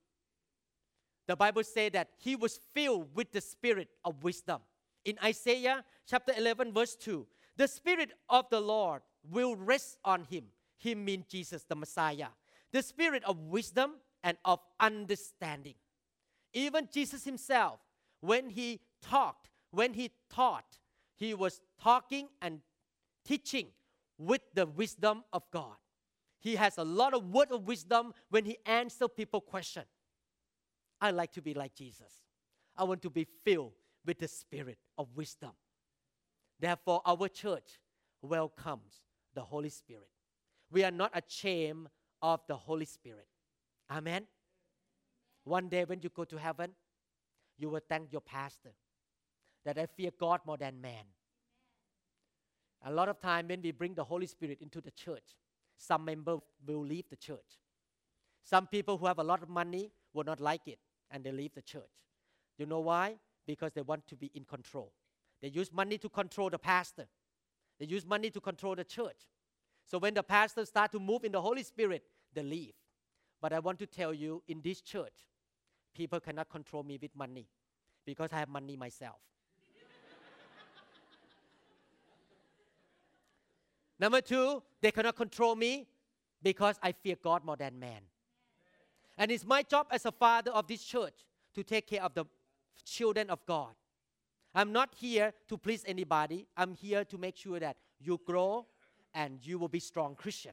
the 1.26 1.37
Bible 1.37 1.64
says 1.64 1.93
that 1.93 2.11
He 2.19 2.37
was 2.37 2.59
filled 2.73 3.14
with 3.14 3.33
the 3.33 3.40
Spirit 3.40 3.88
of 4.05 4.23
wisdom 4.23 4.61
in 5.04 5.19
Isaiah 5.23 5.85
chapter 6.07 6.33
11, 6.37 6.73
verse 6.73 6.97
2, 6.97 7.26
the 7.57 7.69
Spirit 7.69 8.12
of 8.28 8.49
the 8.50 8.61
Lord 8.61 9.02
will 9.28 9.57
rest 9.57 9.99
on 10.04 10.25
him. 10.25 10.45
Him 10.78 11.04
means 11.04 11.26
Jesus, 11.28 11.64
the 11.64 11.75
Messiah. 11.75 12.28
The 12.73 12.83
Spirit 12.83 13.23
of 13.25 13.38
wisdom 13.38 13.92
and 14.23 14.37
of 14.45 14.61
understanding. 14.78 15.75
Even 16.52 16.88
Jesus 16.92 17.25
himself, 17.25 17.80
when 18.21 18.50
he 18.50 18.80
talked, 19.02 19.50
when 19.71 19.95
he 19.95 20.11
taught, 20.33 20.78
he 21.16 21.35
was 21.35 21.61
talking 21.83 22.28
and 22.40 22.61
teaching 23.25 23.69
with 24.19 24.40
the 24.54 24.66
wisdom 24.66 25.25
of 25.33 25.42
God. 25.50 25.76
He 26.40 26.57
has 26.57 26.78
a 26.78 26.85
lot 26.85 27.14
of 27.14 27.30
word 27.30 27.52
of 27.52 27.66
wisdom 27.66 28.14
when 28.30 28.45
he 28.45 28.59
answers 28.64 29.09
people 29.14 29.40
question. 29.40 29.85
I 31.00 31.11
like 31.11 31.33
to 31.33 31.42
be 31.42 31.54
like 31.54 31.75
Jesus. 31.75 32.12
I 32.76 32.85
want 32.85 33.02
to 33.02 33.11
be 33.11 33.26
filled 33.45 33.73
with 34.04 34.19
the 34.19 34.28
spirit 34.28 34.78
of 34.99 35.09
wisdom. 35.16 35.52
Therefore, 36.59 37.00
our 37.07 37.28
church 37.28 37.80
welcomes 38.23 39.02
the 39.35 39.42
Holy 39.42 39.69
Spirit. 39.69 40.09
We 40.71 40.85
are 40.85 40.90
not 40.90 41.11
ashamed 41.16 41.88
of 42.23 42.40
the 42.47 42.57
Holy 42.57 42.85
Spirit. 42.85 43.26
Amen. 43.90 44.26
One 45.45 45.69
day 45.69 45.85
when 45.85 46.00
you 46.02 46.11
go 46.11 46.25
to 46.25 46.37
heaven, 46.37 46.73
you 47.59 47.69
will 47.71 47.80
thank 47.88 48.12
your 48.12 48.21
pastor 48.21 48.73
that 49.64 49.78
I 49.78 49.87
fear 49.87 50.11
God 50.19 50.40
more 50.47 50.57
than 50.57 50.80
man. 50.80 51.04
A 52.85 52.92
lot 52.92 53.09
of 53.09 53.21
time 53.21 53.49
when 53.49 53.61
we 53.61 53.73
bring 53.73 53.95
the 53.95 54.04
Holy 54.04 54.26
Spirit 54.26 54.59
into 54.61 54.80
the 54.80 54.90
church, 54.90 55.37
some 55.76 56.04
members 56.04 56.40
will 56.66 56.85
leave 56.85 57.09
the 57.11 57.16
church. 57.16 57.59
Some 58.42 58.66
people 58.66 58.97
who 58.97 59.07
have 59.07 59.19
a 59.19 59.25
lot 59.25 59.42
of 59.42 59.49
money 59.49 59.92
will 60.14 60.25
not 60.25 60.40
like 60.40 60.66
it 60.66 60.78
and 61.11 61.23
they 61.23 61.33
leave 61.33 61.54
the 61.54 61.62
church. 61.62 61.83
You 62.59 62.66
know 62.66 62.80
why? 62.80 63.16
Because 63.50 63.73
they 63.73 63.83
want 63.83 64.07
to 64.07 64.14
be 64.14 64.30
in 64.33 64.45
control. 64.45 64.92
They 65.42 65.49
use 65.49 65.73
money 65.73 65.99
to 65.99 66.09
control 66.09 66.50
the 66.50 66.59
pastor. 66.59 67.09
They 67.80 67.87
use 67.87 68.07
money 68.07 68.30
to 68.30 68.40
control 68.40 68.76
the 68.76 68.85
church. 68.85 69.26
So 69.85 69.99
when 69.99 70.14
the 70.14 70.23
pastor 70.23 70.64
start 70.64 70.92
to 70.92 71.00
move 71.00 71.25
in 71.25 71.33
the 71.33 71.40
Holy 71.40 71.64
Spirit, 71.64 72.04
they 72.33 72.45
leave. 72.45 72.75
But 73.40 73.52
I 73.52 73.59
want 73.59 73.80
to 73.80 73.87
tell 73.87 74.14
you, 74.14 74.40
in 74.47 74.61
this 74.62 74.80
church, 74.80 75.14
people 75.97 76.21
cannot 76.21 76.49
control 76.49 76.85
me 76.85 76.97
with 77.02 77.11
money 77.16 77.49
because 78.07 78.33
I 78.33 78.38
have 78.38 78.49
money 78.49 78.76
myself. 78.76 79.19
Number 83.99 84.21
two, 84.21 84.62
they 84.80 84.92
cannot 84.92 85.16
control 85.16 85.57
me 85.57 85.88
because 86.40 86.76
I 86.80 86.92
fear 86.92 87.16
God 87.21 87.45
more 87.45 87.57
than 87.57 87.80
man. 87.80 88.02
And 89.19 89.33
it's 89.33 89.45
my 89.45 89.64
job 89.64 89.88
as 89.90 90.07
a 90.07 90.12
father 90.12 90.52
of 90.52 90.69
this 90.69 90.85
church 90.85 91.14
to 91.57 91.64
take 91.64 91.88
care 91.88 92.04
of 92.04 92.14
the 92.14 92.26
children 92.82 93.30
of 93.30 93.44
God. 93.46 93.75
I'm 94.54 94.72
not 94.72 94.94
here 94.96 95.32
to 95.49 95.56
please 95.56 95.84
anybody. 95.87 96.46
I'm 96.56 96.75
here 96.75 97.04
to 97.04 97.18
make 97.18 97.37
sure 97.37 97.60
that 97.60 97.76
you 98.00 98.20
grow 98.26 98.66
and 99.14 99.38
you 99.42 99.58
will 99.58 99.68
be 99.68 99.80
strong 99.80 100.14
Christian. 100.14 100.52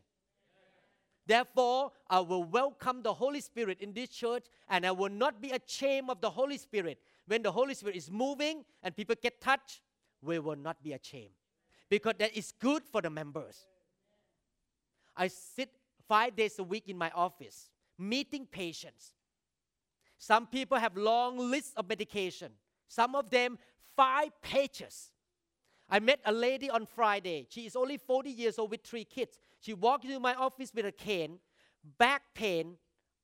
Therefore, 1.25 1.91
I 2.09 2.21
will 2.21 2.43
welcome 2.43 3.01
the 3.03 3.13
Holy 3.13 3.41
Spirit 3.41 3.81
in 3.81 3.91
this 3.93 4.09
church 4.09 4.45
and 4.69 4.85
I 4.85 4.91
will 4.91 5.09
not 5.09 5.41
be 5.41 5.51
ashamed 5.51 6.09
of 6.09 6.21
the 6.21 6.29
Holy 6.29 6.57
Spirit. 6.57 6.99
When 7.25 7.43
the 7.43 7.51
Holy 7.51 7.73
Spirit 7.73 7.97
is 7.97 8.09
moving 8.09 8.63
and 8.81 8.95
people 8.95 9.15
get 9.21 9.41
touched, 9.41 9.81
we 10.21 10.39
will 10.39 10.55
not 10.55 10.81
be 10.81 10.93
ashamed 10.93 11.33
because 11.89 12.13
that 12.19 12.35
is 12.35 12.53
good 12.59 12.83
for 12.91 13.01
the 13.01 13.09
members. 13.09 13.65
I 15.15 15.27
sit 15.27 15.69
five 16.07 16.35
days 16.35 16.59
a 16.59 16.63
week 16.63 16.87
in 16.87 16.97
my 16.97 17.09
office 17.11 17.69
meeting 17.97 18.45
patients. 18.45 19.13
Some 20.17 20.47
people 20.47 20.77
have 20.77 20.97
long 20.97 21.37
lists 21.37 21.73
of 21.75 21.87
medication. 21.87 22.51
Some 22.87 23.15
of 23.15 23.29
them 23.29 23.57
five 23.95 24.29
pages. 24.41 25.11
I 25.89 25.99
met 25.99 26.19
a 26.25 26.31
lady 26.31 26.69
on 26.69 26.85
Friday. 26.85 27.47
She 27.49 27.65
is 27.65 27.75
only 27.75 27.97
40 27.97 28.29
years 28.29 28.59
old 28.59 28.71
with 28.71 28.83
three 28.83 29.05
kids. 29.05 29.39
She 29.59 29.73
walked 29.73 30.05
into 30.05 30.19
my 30.19 30.33
office 30.33 30.71
with 30.73 30.85
a 30.85 30.91
cane, 30.91 31.39
back 31.97 32.23
pain 32.33 32.77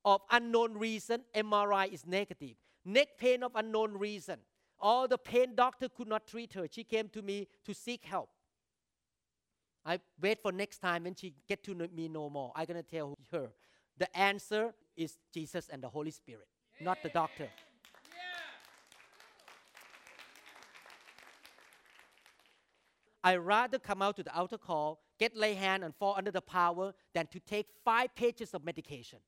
of 0.06 0.22
unknown 0.32 0.78
reason, 0.78 1.22
MRI 1.36 1.92
is 1.92 2.06
negative. 2.06 2.56
Neck 2.86 3.18
pain 3.18 3.44
of 3.44 3.52
unknown 3.56 3.94
reason. 3.98 4.40
All 4.80 5.08
the 5.08 5.18
pain 5.18 5.56
doctor 5.56 5.88
could 5.88 6.08
not 6.08 6.28
treat 6.28 6.54
her. 6.54 6.68
She 6.70 6.84
came 6.84 7.08
to 7.10 7.22
me 7.22 7.48
to 7.66 7.74
seek 7.74 8.04
help. 8.04 8.30
I 9.86 10.00
wait 10.22 10.42
for 10.42 10.52
next 10.52 10.80
time 10.80 11.04
when 11.04 11.16
she 11.16 11.34
get 11.48 11.64
to 11.66 11.74
know 11.74 11.88
me 11.94 12.08
no 12.08 12.30
more. 12.30 12.52
I'm 12.56 12.66
gonna 12.66 12.84
tell 12.84 13.18
her 13.32 13.50
the 13.98 14.18
answer 14.18 14.74
is 14.96 15.18
Jesus 15.34 15.70
and 15.70 15.82
the 15.82 15.90
Holy 15.90 16.12
Spirit, 16.12 16.48
not 16.82 17.02
the 17.04 17.10
doctor. 17.10 17.50
I 23.24 23.38
rather 23.38 23.80
come 23.80 24.02
out 24.02 24.18
to 24.18 24.24
the 24.24 24.36
altar 24.36 24.58
call, 24.58 25.00
get 25.18 25.36
lay 25.36 25.54
hand 25.54 25.84
and 25.84 25.96
fall 25.96 26.16
under 26.18 26.32
the 26.32 26.42
power 26.42 26.94
than 27.14 27.28
to 27.28 27.40
take 27.40 27.68
five 27.86 28.14
pages 28.16 28.54
of 28.54 28.66
medication. 28.66 29.20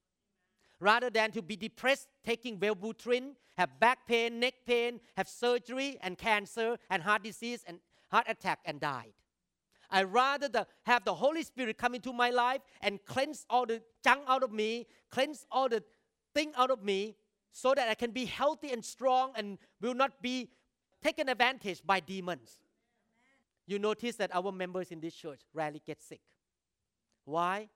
Rather 0.82 1.10
than 1.10 1.32
to 1.32 1.42
be 1.42 1.56
depressed 1.56 2.10
taking 2.25 2.60
Wellbutrin, 2.60 3.36
have 3.58 3.80
back 3.80 4.06
pain, 4.06 4.40
neck 4.42 4.56
pain, 4.68 5.00
have 5.16 5.30
surgery 5.30 5.98
and 6.02 6.18
cancer 6.18 6.78
and 6.90 7.02
heart 7.04 7.24
disease 7.24 7.64
and 7.66 7.80
heart 8.12 8.25
attack 8.28 8.60
and 8.66 8.82
died. 8.82 9.14
I 9.90 10.04
rather 10.04 10.50
the, 10.50 10.68
have 10.84 11.06
the 11.06 11.14
Holy 11.14 11.44
Spirit 11.44 11.78
come 11.78 11.96
into 11.96 12.12
my 12.12 12.32
life 12.32 12.62
and 12.82 13.00
cleanse 13.06 13.46
all 13.50 13.66
the 13.66 13.82
junk 14.04 14.24
out 14.28 14.44
of 14.44 14.52
me, 14.52 14.88
cleanse 15.10 15.46
all 15.50 15.70
the 15.70 15.82
thing 16.34 16.52
out 16.58 16.72
of 16.72 16.84
me, 16.84 17.16
so 17.58 17.74
that 17.74 17.88
I 17.88 17.94
can 17.94 18.12
be 18.12 18.26
healthy 18.26 18.74
and 18.74 18.84
strong 18.84 19.32
and 19.34 19.58
will 19.80 19.94
not 19.94 20.22
be 20.22 20.50
taken 21.02 21.30
advantage 21.30 21.82
by 21.86 22.02
demons. 22.02 22.60
You 23.66 23.80
notice 23.80 24.18
that 24.18 24.36
our 24.36 24.52
members 24.52 24.92
in 24.92 25.00
this 25.00 25.16
church 25.16 25.40
rarely 25.54 25.82
get 25.86 26.02
sick. 26.02 26.20
Why? 27.24 27.70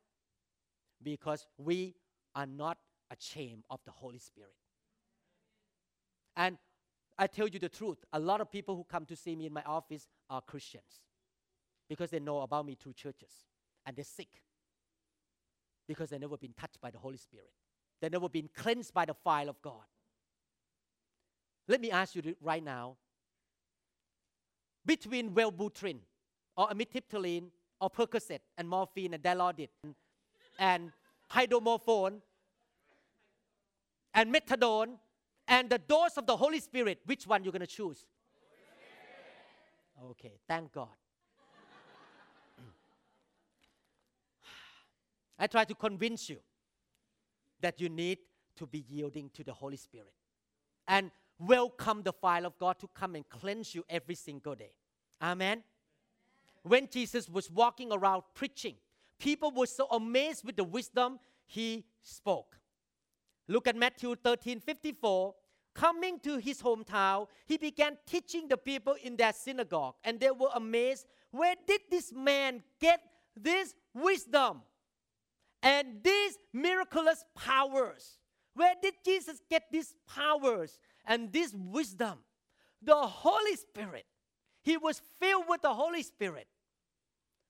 Because 1.02 1.48
we 1.58 1.96
are 2.36 2.46
not 2.46 2.78
ashamed 3.10 3.64
of 3.70 3.80
the 3.86 3.92
Holy 3.92 4.20
Spirit. 4.20 4.52
And 6.36 6.58
I 7.18 7.28
tell 7.28 7.48
you 7.48 7.58
the 7.58 7.70
truth, 7.70 8.04
a 8.12 8.20
lot 8.20 8.42
of 8.42 8.52
people 8.52 8.76
who 8.76 8.84
come 8.84 9.06
to 9.06 9.16
see 9.16 9.34
me 9.34 9.46
in 9.46 9.54
my 9.54 9.64
office 9.64 10.10
are 10.30 10.42
Christians 10.42 11.00
because 11.88 12.10
they 12.10 12.20
know 12.20 12.42
about 12.42 12.66
me 12.66 12.76
through 12.76 12.94
churches 12.94 13.32
and 13.86 13.96
they're 13.96 14.04
sick 14.04 14.44
because 15.88 16.10
they've 16.10 16.20
never 16.20 16.36
been 16.36 16.54
touched 16.60 16.82
by 16.82 16.92
the 16.92 17.00
Holy 17.00 17.18
Spirit. 17.18 17.54
They've 18.00 18.12
never 18.12 18.30
been 18.30 18.50
cleansed 18.56 18.94
by 18.94 19.06
the 19.06 19.14
fire 19.14 19.50
of 19.50 19.62
God. 19.62 19.84
Let 21.68 21.82
me 21.82 21.92
ask 21.92 22.16
you 22.16 22.36
right 22.42 22.64
now 22.64 22.98
between 24.86 25.32
Wellbutrin 25.32 26.00
or 26.58 26.70
amitriptyline 26.70 27.50
or 27.80 27.90
Percocet 27.90 28.40
and 28.58 28.68
morphine 28.68 29.14
and 29.14 29.24
Dilaudid 29.24 29.70
and, 29.84 29.96
and 30.58 30.92
hydromorphone 31.32 32.22
and 34.14 34.34
methadone 34.34 34.98
and 35.48 35.70
the 35.70 35.78
dose 35.78 36.18
of 36.18 36.26
the 36.26 36.36
Holy 36.36 36.60
Spirit, 36.60 37.02
which 37.06 37.28
one 37.28 37.44
you're 37.44 37.52
going 37.52 37.62
to 37.62 37.68
choose? 37.68 38.06
Okay, 40.12 40.40
thank 40.48 40.72
God. 40.72 40.88
I 45.38 45.48
try 45.48 45.66
to 45.66 45.76
convince 45.76 46.30
you 46.30 46.38
that 47.62 47.80
you 47.80 47.90
need 47.90 48.20
to 48.56 48.66
be 48.66 48.86
yielding 48.90 49.30
to 49.34 49.44
the 49.44 49.54
Holy 49.54 49.78
Spirit 49.78 50.14
and 50.88 51.12
welcome 51.40 52.02
the 52.04 52.12
fire 52.12 52.46
of 52.46 52.58
God 52.58 52.80
to 52.80 52.90
come 52.94 53.16
and 53.16 53.28
cleanse 53.30 53.74
you 53.74 53.84
every 53.90 54.16
single 54.16 54.56
day. 54.56 54.72
Amen. 55.22 55.64
When 56.64 56.88
Jesus 56.90 57.30
was 57.30 57.50
walking 57.50 57.92
around 57.92 58.24
preaching, 58.34 58.76
people 59.18 59.52
were 59.52 59.66
so 59.66 59.88
amazed 59.88 60.44
with 60.44 60.56
the 60.58 60.64
wisdom 60.64 61.20
he 61.46 61.86
spoke. 62.02 62.58
Look 63.48 63.68
at 63.68 63.76
Matthew 63.76 64.16
13 64.16 64.60
54. 64.60 65.36
Coming 65.74 66.20
to 66.20 66.38
his 66.38 66.62
hometown, 66.62 67.28
he 67.46 67.58
began 67.58 67.98
teaching 68.06 68.48
the 68.48 68.58
people 68.58 68.96
in 69.02 69.16
their 69.16 69.32
synagogue, 69.32 69.96
and 70.04 70.20
they 70.20 70.32
were 70.32 70.50
amazed. 70.56 71.06
Where 71.32 71.56
did 71.66 71.82
this 71.90 72.12
man 72.12 72.64
get 72.82 73.00
this 73.36 73.74
wisdom? 73.94 74.62
And 75.62 76.04
these 76.04 76.38
miraculous 76.54 77.24
powers. 77.36 78.18
Where 78.56 78.76
did 78.82 78.96
Jesus 79.06 79.42
get 79.50 79.64
these 79.72 79.94
powers 80.08 80.80
and 81.06 81.32
this 81.32 81.54
wisdom? 81.54 82.20
The 82.82 82.96
Holy 82.96 83.56
Spirit. 83.56 84.06
He 84.62 84.78
was 84.78 85.02
filled 85.20 85.46
with 85.48 85.62
the 85.62 85.74
Holy 85.74 86.04
Spirit. 86.04 86.48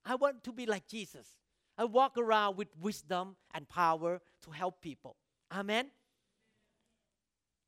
I 0.05 0.15
want 0.15 0.43
to 0.43 0.51
be 0.53 0.65
like 0.65 0.87
Jesus. 0.87 1.27
I 1.77 1.85
walk 1.85 2.17
around 2.17 2.57
with 2.57 2.67
wisdom 2.79 3.35
and 3.53 3.67
power 3.67 4.21
to 4.43 4.51
help 4.51 4.81
people. 4.81 5.15
Amen. 5.51 5.91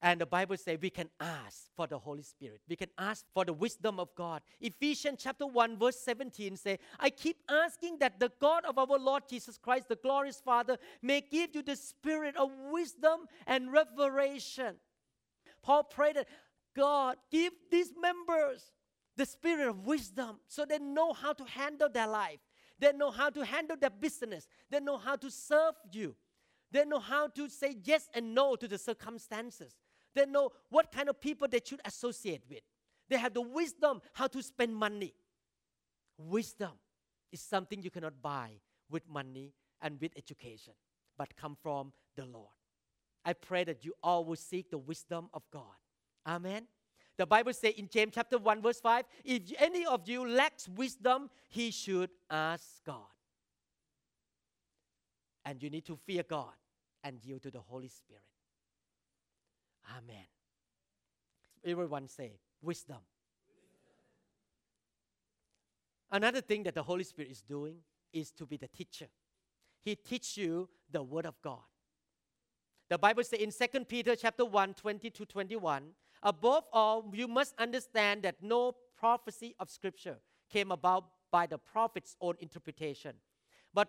And 0.03 0.19
the 0.19 0.25
Bible 0.25 0.57
says 0.57 0.79
we 0.81 0.89
can 0.89 1.09
ask 1.19 1.67
for 1.75 1.85
the 1.85 1.99
Holy 1.99 2.23
Spirit. 2.23 2.61
We 2.67 2.75
can 2.75 2.89
ask 2.97 3.23
for 3.35 3.45
the 3.45 3.53
wisdom 3.53 3.99
of 3.99 4.09
God. 4.15 4.41
Ephesians 4.59 5.19
chapter 5.21 5.45
1 5.45 5.77
verse 5.77 5.99
17 5.99 6.57
say, 6.57 6.79
I 6.99 7.11
keep 7.11 7.37
asking 7.47 7.99
that 7.99 8.19
the 8.19 8.31
God 8.39 8.65
of 8.65 8.79
our 8.79 8.97
Lord 8.97 9.23
Jesus 9.29 9.59
Christ, 9.59 9.89
the 9.89 9.95
glorious 9.95 10.41
Father, 10.41 10.77
may 11.03 11.21
give 11.21 11.51
you 11.53 11.61
the 11.61 11.75
spirit 11.75 12.35
of 12.35 12.49
wisdom 12.71 13.27
and 13.45 13.71
revelation. 13.71 14.75
Paul 15.61 15.83
prayed 15.83 16.15
that 16.15 16.27
God 16.75 17.17
give 17.29 17.53
these 17.69 17.91
members 18.01 18.71
the 19.17 19.25
spirit 19.25 19.67
of 19.67 19.85
wisdom 19.85 20.37
so 20.47 20.65
they 20.65 20.79
know 20.79 21.13
how 21.13 21.33
to 21.33 21.43
handle 21.43 21.89
their 21.89 22.07
life. 22.07 22.39
They 22.79 22.91
know 22.91 23.11
how 23.11 23.29
to 23.29 23.45
handle 23.45 23.77
their 23.79 23.91
business. 23.91 24.47
They 24.71 24.79
know 24.79 24.97
how 24.97 25.15
to 25.17 25.29
serve 25.29 25.75
you. 25.91 26.15
They 26.71 26.85
know 26.85 26.99
how 26.99 27.27
to 27.27 27.49
say 27.49 27.75
yes 27.83 28.09
and 28.15 28.33
no 28.33 28.55
to 28.55 28.67
the 28.67 28.77
circumstances. 28.77 29.75
They 30.13 30.25
know 30.25 30.51
what 30.69 30.91
kind 30.91 31.09
of 31.09 31.19
people 31.19 31.47
they 31.47 31.61
should 31.63 31.81
associate 31.85 32.41
with. 32.49 32.61
They 33.09 33.17
have 33.17 33.33
the 33.33 33.41
wisdom 33.41 34.01
how 34.13 34.27
to 34.27 34.41
spend 34.41 34.75
money. 34.75 35.13
Wisdom 36.17 36.71
is 37.31 37.41
something 37.41 37.81
you 37.81 37.91
cannot 37.91 38.21
buy 38.21 38.51
with 38.89 39.07
money 39.09 39.53
and 39.81 39.99
with 39.99 40.11
education, 40.17 40.73
but 41.17 41.35
come 41.35 41.57
from 41.61 41.93
the 42.15 42.25
Lord. 42.25 42.47
I 43.23 43.33
pray 43.33 43.63
that 43.65 43.85
you 43.85 43.93
always 44.03 44.39
seek 44.39 44.69
the 44.69 44.77
wisdom 44.77 45.29
of 45.33 45.43
God. 45.51 45.75
Amen. 46.25 46.67
The 47.17 47.25
Bible 47.25 47.53
says 47.53 47.73
in 47.77 47.87
James 47.87 48.13
chapter 48.15 48.37
1, 48.37 48.61
verse 48.61 48.79
5 48.79 49.05
if 49.25 49.41
any 49.59 49.85
of 49.85 50.07
you 50.07 50.27
lacks 50.27 50.67
wisdom, 50.69 51.29
he 51.49 51.71
should 51.71 52.09
ask 52.29 52.83
God. 52.85 52.97
And 55.45 55.61
you 55.61 55.69
need 55.69 55.85
to 55.85 55.95
fear 55.95 56.23
God 56.23 56.53
and 57.03 57.23
yield 57.23 57.43
to 57.43 57.51
the 57.51 57.59
Holy 57.59 57.89
Spirit. 57.89 58.23
Amen. 59.89 60.25
Everyone 61.65 62.07
say, 62.07 62.39
wisdom. 62.61 62.97
Another 66.11 66.41
thing 66.41 66.63
that 66.63 66.75
the 66.75 66.83
Holy 66.83 67.03
Spirit 67.03 67.31
is 67.31 67.41
doing 67.41 67.77
is 68.11 68.31
to 68.31 68.45
be 68.45 68.57
the 68.57 68.67
teacher. 68.67 69.07
He 69.83 69.95
teaches 69.95 70.37
you 70.37 70.69
the 70.91 71.01
Word 71.01 71.25
of 71.25 71.41
God. 71.41 71.59
The 72.89 72.97
Bible 72.97 73.23
says 73.23 73.39
in 73.39 73.51
2 73.51 73.85
Peter 73.85 74.15
chapter 74.15 74.43
1, 74.43 74.73
20 74.73 75.09
to 75.09 75.25
21, 75.25 75.83
above 76.21 76.65
all, 76.73 77.09
you 77.13 77.27
must 77.27 77.55
understand 77.57 78.23
that 78.23 78.43
no 78.43 78.75
prophecy 78.99 79.55
of 79.59 79.69
Scripture 79.69 80.17
came 80.51 80.71
about 80.71 81.05
by 81.31 81.47
the 81.47 81.57
prophet's 81.57 82.17
own 82.19 82.35
interpretation. 82.39 83.13
But 83.73 83.87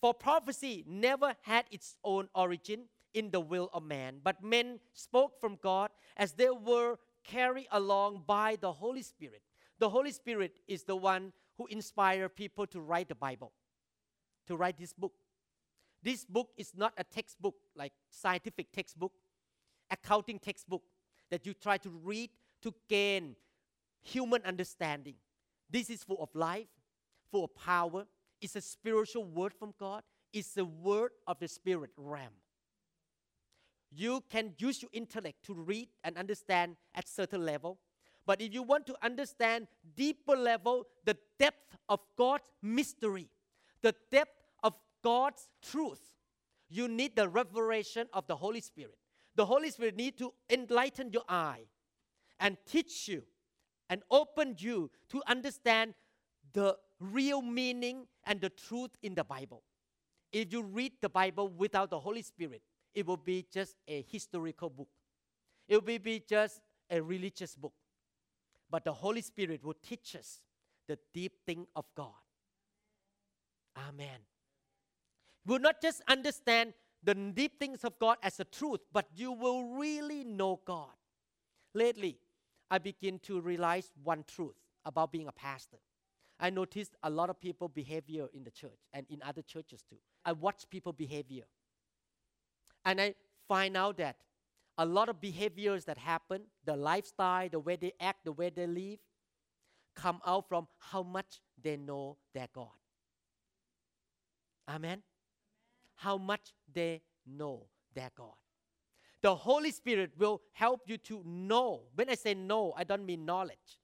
for 0.00 0.14
prophecy 0.14 0.84
never 0.88 1.34
had 1.42 1.66
its 1.70 1.98
own 2.02 2.28
origin 2.34 2.84
in 3.14 3.30
the 3.30 3.40
will 3.40 3.70
of 3.72 3.82
man, 3.82 4.20
but 4.22 4.42
men 4.42 4.80
spoke 4.92 5.40
from 5.40 5.58
God 5.62 5.90
as 6.16 6.32
they 6.32 6.50
were 6.50 6.96
carried 7.24 7.66
along 7.72 8.24
by 8.26 8.56
the 8.60 8.72
Holy 8.72 9.02
Spirit. 9.02 9.42
The 9.78 9.88
Holy 9.88 10.12
Spirit 10.12 10.60
is 10.66 10.84
the 10.84 10.96
one 10.96 11.32
who 11.56 11.66
inspired 11.66 12.36
people 12.36 12.66
to 12.68 12.80
write 12.80 13.08
the 13.08 13.14
Bible, 13.14 13.52
to 14.46 14.56
write 14.56 14.78
this 14.78 14.92
book. 14.92 15.12
This 16.02 16.24
book 16.24 16.50
is 16.56 16.72
not 16.76 16.92
a 16.96 17.04
textbook 17.04 17.54
like 17.74 17.92
scientific 18.10 18.72
textbook, 18.72 19.12
accounting 19.90 20.38
textbook 20.38 20.82
that 21.30 21.44
you 21.46 21.54
try 21.54 21.76
to 21.78 21.90
read 21.90 22.30
to 22.62 22.74
gain 22.88 23.36
human 24.00 24.42
understanding. 24.44 25.14
This 25.70 25.90
is 25.90 26.04
full 26.04 26.22
of 26.22 26.34
life, 26.34 26.68
full 27.30 27.44
of 27.44 27.54
power. 27.54 28.06
It's 28.40 28.56
a 28.56 28.60
spiritual 28.60 29.24
word 29.24 29.52
from 29.52 29.74
God. 29.78 30.02
It's 30.32 30.54
the 30.54 30.64
word 30.64 31.10
of 31.26 31.38
the 31.38 31.48
spirit 31.48 31.90
realm. 31.96 32.32
You 33.90 34.22
can 34.28 34.54
use 34.58 34.82
your 34.82 34.90
intellect 34.92 35.44
to 35.44 35.54
read 35.54 35.88
and 36.04 36.16
understand 36.16 36.76
at 36.94 37.08
certain 37.08 37.44
level. 37.44 37.78
But 38.26 38.42
if 38.42 38.52
you 38.52 38.62
want 38.62 38.86
to 38.86 38.96
understand 39.02 39.68
deeper 39.96 40.36
level, 40.36 40.86
the 41.04 41.16
depth 41.38 41.76
of 41.88 42.00
God's 42.16 42.44
mystery, 42.62 43.30
the 43.80 43.94
depth 44.10 44.42
of 44.62 44.74
God's 45.02 45.48
truth, 45.62 46.00
you 46.68 46.88
need 46.88 47.16
the 47.16 47.28
revelation 47.28 48.06
of 48.12 48.26
the 48.26 48.36
Holy 48.36 48.60
Spirit. 48.60 48.98
The 49.34 49.46
Holy 49.46 49.70
Spirit 49.70 49.96
need 49.96 50.18
to 50.18 50.34
enlighten 50.50 51.10
your 51.12 51.22
eye 51.28 51.62
and 52.38 52.58
teach 52.66 53.08
you 53.08 53.22
and 53.88 54.02
open 54.10 54.56
you 54.58 54.90
to 55.08 55.22
understand 55.26 55.94
the 56.52 56.76
real 57.00 57.40
meaning 57.40 58.06
and 58.24 58.40
the 58.40 58.50
truth 58.50 58.90
in 59.02 59.14
the 59.14 59.24
Bible. 59.24 59.62
If 60.32 60.52
you 60.52 60.62
read 60.62 60.92
the 61.00 61.08
Bible 61.08 61.48
without 61.48 61.90
the 61.90 62.00
Holy 62.00 62.22
Spirit, 62.22 62.62
it 62.98 63.06
will 63.06 63.16
be 63.16 63.46
just 63.52 63.76
a 63.86 64.04
historical 64.10 64.70
book. 64.70 64.88
It 65.68 65.84
will 65.84 65.98
be 65.98 66.22
just 66.28 66.60
a 66.90 67.00
religious 67.00 67.54
book. 67.54 67.74
But 68.70 68.84
the 68.84 68.92
Holy 68.92 69.22
Spirit 69.22 69.64
will 69.64 69.76
teach 69.82 70.16
us 70.16 70.40
the 70.86 70.98
deep 71.12 71.32
thing 71.46 71.66
of 71.74 71.84
God. 71.94 72.20
Amen 73.88 74.18
will 75.48 75.58
not 75.58 75.80
just 75.80 76.02
understand 76.06 76.74
the 77.02 77.14
deep 77.14 77.58
things 77.58 77.82
of 77.84 77.98
God 77.98 78.18
as 78.22 78.38
a 78.38 78.44
truth, 78.44 78.80
but 78.92 79.06
you 79.16 79.32
will 79.32 79.64
really 79.64 80.22
know 80.22 80.60
God. 80.64 80.90
Lately, 81.74 82.18
I 82.70 82.78
begin 82.78 83.18
to 83.20 83.40
realize 83.40 83.90
one 84.02 84.24
truth 84.26 84.56
about 84.84 85.10
being 85.10 85.26
a 85.26 85.32
pastor. 85.32 85.78
I 86.38 86.50
noticed 86.50 86.94
a 87.02 87.10
lot 87.10 87.30
of 87.30 87.40
people 87.40 87.68
behavior 87.68 88.28
in 88.34 88.44
the 88.44 88.50
church 88.50 88.78
and 88.92 89.06
in 89.08 89.22
other 89.22 89.42
churches 89.42 89.82
too. 89.88 89.96
I 90.24 90.32
watch 90.32 90.68
people 90.70 90.92
behavior. 90.92 91.44
And 92.88 93.00
I 93.00 93.14
find 93.46 93.76
out 93.76 93.98
that 93.98 94.16
a 94.78 94.86
lot 94.86 95.08
of 95.08 95.20
behaviors 95.20 95.84
that 95.84 95.98
happen, 95.98 96.42
the 96.64 96.76
lifestyle, 96.76 97.48
the 97.48 97.60
way 97.60 97.76
they 97.76 97.92
act, 98.00 98.24
the 98.24 98.32
way 98.32 98.50
they 98.50 98.66
live, 98.66 98.98
come 99.94 100.20
out 100.26 100.48
from 100.48 100.66
how 100.78 101.02
much 101.02 101.40
they 101.62 101.76
know 101.76 102.16
their 102.32 102.48
God. 102.52 102.68
Amen 104.68 105.02
how 105.98 106.16
much 106.16 106.54
they 106.72 107.02
know 107.26 107.66
their 107.94 108.10
God. 108.16 108.34
The 109.20 109.34
Holy 109.34 109.72
Spirit 109.72 110.12
will 110.16 110.40
help 110.52 110.82
you 110.86 110.96
to 110.98 111.22
know. 111.26 111.82
When 111.94 112.08
I 112.08 112.14
say 112.14 112.34
know, 112.34 112.72
I 112.76 112.84
don't 112.84 113.04
mean 113.04 113.26
knowledge. 113.26 113.80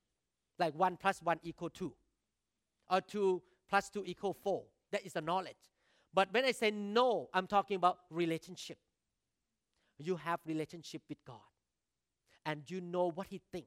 Like 0.59 0.75
1 0.75 0.97
plus 0.97 1.21
1 1.21 1.41
equal 1.43 1.71
2. 1.71 1.93
Or 2.91 3.01
2 3.01 3.43
plus 3.69 3.91
2 3.91 4.05
equal 4.07 4.33
4. 4.33 4.63
That 4.93 5.05
is 5.05 5.15
the 5.15 5.21
knowledge. 5.21 5.73
But 6.13 6.33
when 6.33 6.45
I 6.45 6.53
say 6.53 6.71
know, 6.71 7.29
I'm 7.35 7.49
talking 7.49 7.75
about 7.77 7.99
relationship. 8.11 8.79
You 9.99 10.17
have 10.17 10.41
relationship 10.47 11.03
with 11.09 11.19
God. 11.27 11.37
And 12.47 12.63
you 12.69 12.81
know 12.81 13.11
what 13.11 13.29
He 13.29 13.41
think. 13.53 13.67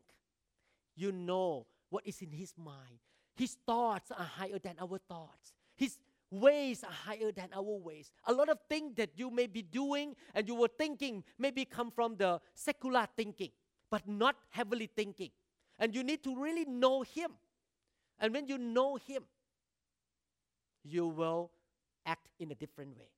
You 0.95 1.11
know 1.11 1.65
what 1.89 2.05
is 2.05 2.21
in 2.21 2.31
His 2.31 2.53
mind. 2.57 2.99
His 3.35 3.57
thoughts 3.65 4.11
are 4.11 4.25
higher 4.25 4.59
than 4.59 4.75
our 4.79 4.99
thoughts. 5.07 5.53
His 5.75 5.97
ways 6.29 6.83
are 6.83 6.91
higher 6.91 7.31
than 7.31 7.49
our 7.55 7.61
ways. 7.61 8.11
A 8.25 8.33
lot 8.33 8.49
of 8.49 8.57
things 8.69 8.95
that 8.95 9.11
you 9.15 9.29
may 9.31 9.47
be 9.47 9.61
doing 9.61 10.15
and 10.33 10.47
you 10.47 10.55
were 10.55 10.67
thinking 10.67 11.23
maybe 11.37 11.63
come 11.63 11.91
from 11.91 12.15
the 12.17 12.39
secular 12.53 13.07
thinking, 13.15 13.51
but 13.89 14.07
not 14.07 14.35
heavily 14.49 14.89
thinking. 14.93 15.29
And 15.79 15.95
you 15.95 16.03
need 16.03 16.23
to 16.23 16.35
really 16.35 16.65
know 16.65 17.03
Him. 17.03 17.31
And 18.19 18.33
when 18.33 18.47
you 18.47 18.57
know 18.57 18.95
Him, 18.95 19.23
you 20.83 21.07
will 21.07 21.51
act 22.05 22.27
in 22.39 22.51
a 22.51 22.55
different 22.55 22.97
way. 22.97 23.09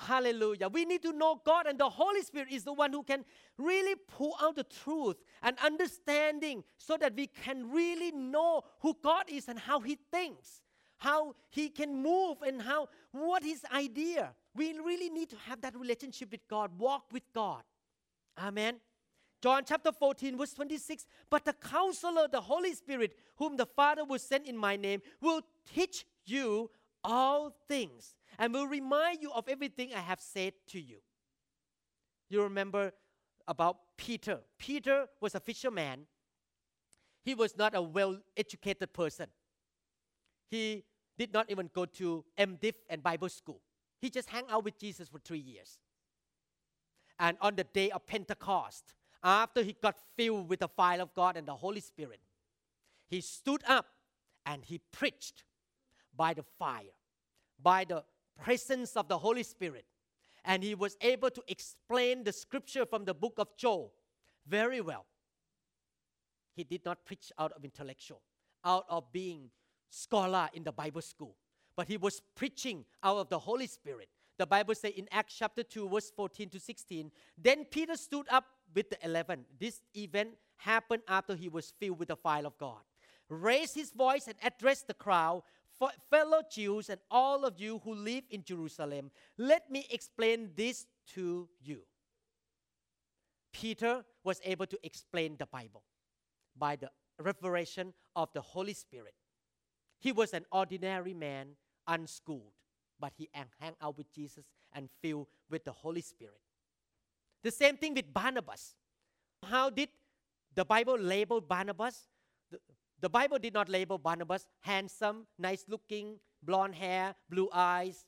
Hallelujah. 0.00 0.68
We 0.68 0.84
need 0.84 1.02
to 1.02 1.12
know 1.12 1.40
God, 1.44 1.66
and 1.66 1.78
the 1.78 1.88
Holy 1.88 2.22
Spirit 2.22 2.48
is 2.50 2.64
the 2.64 2.72
one 2.72 2.92
who 2.92 3.02
can 3.02 3.24
really 3.58 3.94
pull 4.08 4.34
out 4.40 4.56
the 4.56 4.64
truth 4.64 5.16
and 5.42 5.56
understanding 5.62 6.64
so 6.78 6.96
that 6.96 7.14
we 7.14 7.26
can 7.26 7.70
really 7.70 8.10
know 8.10 8.62
who 8.80 8.96
God 9.02 9.24
is 9.28 9.48
and 9.48 9.58
how 9.58 9.80
He 9.80 9.98
thinks 10.10 10.62
how 11.00 11.34
he 11.48 11.68
can 11.68 12.02
move 12.02 12.42
and 12.46 12.62
how 12.62 12.88
what 13.10 13.42
his 13.42 13.64
idea. 13.74 14.32
We 14.54 14.78
really 14.78 15.08
need 15.08 15.30
to 15.30 15.36
have 15.48 15.60
that 15.62 15.74
relationship 15.74 16.30
with 16.30 16.46
God, 16.46 16.78
walk 16.78 17.04
with 17.10 17.22
God. 17.34 17.62
Amen. 18.38 18.76
John 19.42 19.62
chapter 19.66 19.92
14, 19.92 20.36
verse 20.36 20.52
26. 20.52 21.06
But 21.30 21.46
the 21.46 21.54
counselor, 21.54 22.28
the 22.28 22.42
Holy 22.42 22.74
Spirit, 22.74 23.16
whom 23.36 23.56
the 23.56 23.64
Father 23.64 24.04
will 24.04 24.18
send 24.18 24.46
in 24.46 24.56
my 24.56 24.76
name, 24.76 25.00
will 25.22 25.40
teach 25.74 26.04
you 26.26 26.70
all 27.02 27.56
things 27.66 28.14
and 28.40 28.54
will 28.54 28.66
remind 28.66 29.20
you 29.20 29.30
of 29.32 29.46
everything 29.48 29.90
I 29.94 30.00
have 30.00 30.18
said 30.18 30.54
to 30.68 30.80
you. 30.80 30.96
You 32.30 32.42
remember 32.42 32.92
about 33.46 33.76
Peter. 33.98 34.38
Peter 34.58 35.06
was 35.20 35.34
a 35.34 35.40
fisherman. 35.40 36.06
He 37.22 37.34
was 37.34 37.56
not 37.58 37.74
a 37.74 37.82
well 37.82 38.16
educated 38.38 38.94
person. 38.94 39.26
He 40.50 40.84
did 41.18 41.34
not 41.34 41.50
even 41.50 41.68
go 41.74 41.84
to 41.84 42.24
MDiv 42.38 42.74
and 42.88 43.02
Bible 43.02 43.28
school. 43.28 43.60
He 44.00 44.08
just 44.08 44.30
hung 44.30 44.44
out 44.48 44.64
with 44.64 44.78
Jesus 44.78 45.08
for 45.08 45.18
three 45.18 45.38
years. 45.38 45.78
And 47.18 47.36
on 47.42 47.56
the 47.56 47.64
day 47.64 47.90
of 47.90 48.06
Pentecost, 48.06 48.94
after 49.22 49.62
he 49.62 49.76
got 49.82 49.96
filled 50.16 50.48
with 50.48 50.60
the 50.60 50.68
fire 50.68 51.02
of 51.02 51.14
God 51.14 51.36
and 51.36 51.46
the 51.46 51.54
Holy 51.54 51.80
Spirit, 51.80 52.20
he 53.06 53.20
stood 53.20 53.62
up 53.68 53.86
and 54.46 54.64
he 54.64 54.80
preached 54.92 55.44
by 56.16 56.32
the 56.32 56.42
fire, 56.58 56.96
by 57.62 57.84
the 57.84 58.02
presence 58.42 58.96
of 58.96 59.08
the 59.08 59.18
Holy 59.18 59.42
Spirit. 59.42 59.84
And 60.44 60.62
he 60.62 60.74
was 60.74 60.96
able 61.00 61.30
to 61.30 61.42
explain 61.48 62.24
the 62.24 62.32
scripture 62.32 62.86
from 62.86 63.04
the 63.04 63.14
book 63.14 63.34
of 63.38 63.48
Joel 63.56 63.92
very 64.46 64.80
well. 64.80 65.06
He 66.54 66.64
did 66.64 66.84
not 66.84 67.04
preach 67.04 67.30
out 67.38 67.52
of 67.52 67.64
intellectual, 67.64 68.22
out 68.64 68.84
of 68.88 69.12
being 69.12 69.50
scholar 69.90 70.48
in 70.54 70.64
the 70.64 70.72
Bible 70.72 71.02
school, 71.02 71.36
but 71.76 71.88
he 71.88 71.96
was 71.96 72.22
preaching 72.34 72.84
out 73.02 73.18
of 73.18 73.28
the 73.28 73.38
Holy 73.38 73.66
Spirit. 73.66 74.08
The 74.38 74.46
Bible 74.46 74.74
says 74.74 74.92
in 74.96 75.06
Acts 75.10 75.34
chapter 75.38 75.62
2, 75.62 75.88
verse 75.88 76.10
14 76.16 76.48
to 76.50 76.60
16, 76.60 77.10
then 77.36 77.64
Peter 77.66 77.96
stood 77.96 78.26
up 78.30 78.46
with 78.74 78.88
the 78.88 78.98
eleven. 79.04 79.44
This 79.58 79.82
event 79.94 80.30
happened 80.56 81.02
after 81.08 81.34
he 81.34 81.48
was 81.48 81.72
filled 81.78 81.98
with 81.98 82.08
the 82.08 82.16
fire 82.16 82.46
of 82.46 82.56
God. 82.58 82.80
Raised 83.28 83.74
his 83.74 83.92
voice 83.92 84.26
and 84.26 84.36
addressed 84.42 84.86
the 84.86 84.94
crowd, 84.94 85.42
fellow 86.10 86.42
Jews 86.50 86.90
and 86.90 87.00
all 87.10 87.44
of 87.44 87.58
you 87.58 87.80
who 87.84 87.94
live 87.94 88.24
in 88.30 88.44
Jerusalem, 88.44 89.10
let 89.38 89.70
me 89.70 89.86
explain 89.90 90.50
this 90.54 90.86
to 91.14 91.48
you. 91.62 91.80
Peter 93.52 94.04
was 94.22 94.40
able 94.44 94.66
to 94.66 94.78
explain 94.82 95.36
the 95.38 95.46
Bible 95.46 95.82
by 96.56 96.76
the 96.76 96.90
revelation 97.18 97.92
of 98.14 98.32
the 98.32 98.40
Holy 98.40 98.74
Spirit. 98.74 99.14
He 99.98 100.12
was 100.12 100.32
an 100.32 100.44
ordinary 100.50 101.14
man, 101.14 101.48
unschooled, 101.86 102.52
but 102.98 103.12
he 103.16 103.28
hang 103.32 103.74
out 103.82 103.96
with 103.98 104.12
Jesus 104.12 104.44
and 104.72 104.88
filled 105.02 105.26
with 105.50 105.64
the 105.64 105.72
Holy 105.72 106.00
Spirit. 106.00 106.40
The 107.42 107.50
same 107.50 107.76
thing 107.76 107.94
with 107.94 108.12
Barnabas. 108.12 108.74
How 109.42 109.70
did 109.70 109.88
the 110.54 110.64
Bible 110.64 110.98
label 110.98 111.40
Barnabas? 111.40 112.06
The, 113.00 113.08
Bible 113.08 113.38
did 113.38 113.54
not 113.54 113.68
label 113.68 113.98
Barnabas 113.98 114.46
handsome, 114.60 115.26
nice 115.38 115.64
looking, 115.68 116.18
blonde 116.42 116.74
hair, 116.74 117.14
blue 117.28 117.48
eyes, 117.52 118.04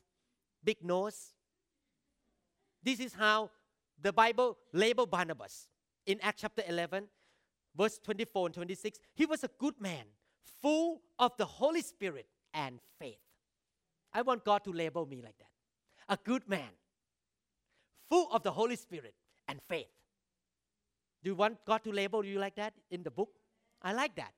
big 0.62 0.82
nose. 0.82 1.32
This 2.82 3.00
is 3.00 3.14
how 3.14 3.50
the 4.00 4.12
Bible 4.12 4.58
labeled 4.72 5.10
Barnabas. 5.10 5.68
In 6.06 6.18
Acts 6.20 6.42
chapter 6.42 6.62
11, 6.68 7.04
verse 7.76 7.98
24 7.98 8.46
and 8.46 8.54
26, 8.54 8.98
he 9.14 9.24
was 9.24 9.44
a 9.44 9.50
good 9.58 9.80
man, 9.80 10.04
full 10.60 11.00
of 11.18 11.32
the 11.38 11.44
Holy 11.44 11.80
Spirit 11.80 12.26
and 12.52 12.80
faith. 12.98 13.20
I 14.12 14.22
want 14.22 14.44
God 14.44 14.64
to 14.64 14.72
label 14.72 15.06
me 15.06 15.22
like 15.22 15.38
that. 15.38 15.50
A 16.08 16.18
good 16.22 16.48
man, 16.48 16.68
full 18.10 18.28
of 18.32 18.42
the 18.42 18.50
Holy 18.50 18.76
Spirit 18.76 19.14
and 19.48 19.60
faith. 19.62 19.86
Do 21.22 21.30
you 21.30 21.36
want 21.36 21.58
God 21.64 21.84
to 21.84 21.92
label 21.92 22.24
you 22.24 22.38
like 22.38 22.56
that 22.56 22.74
in 22.90 23.02
the 23.02 23.10
book? 23.10 23.30
I 23.80 23.92
like 23.92 24.16
that. 24.16 24.32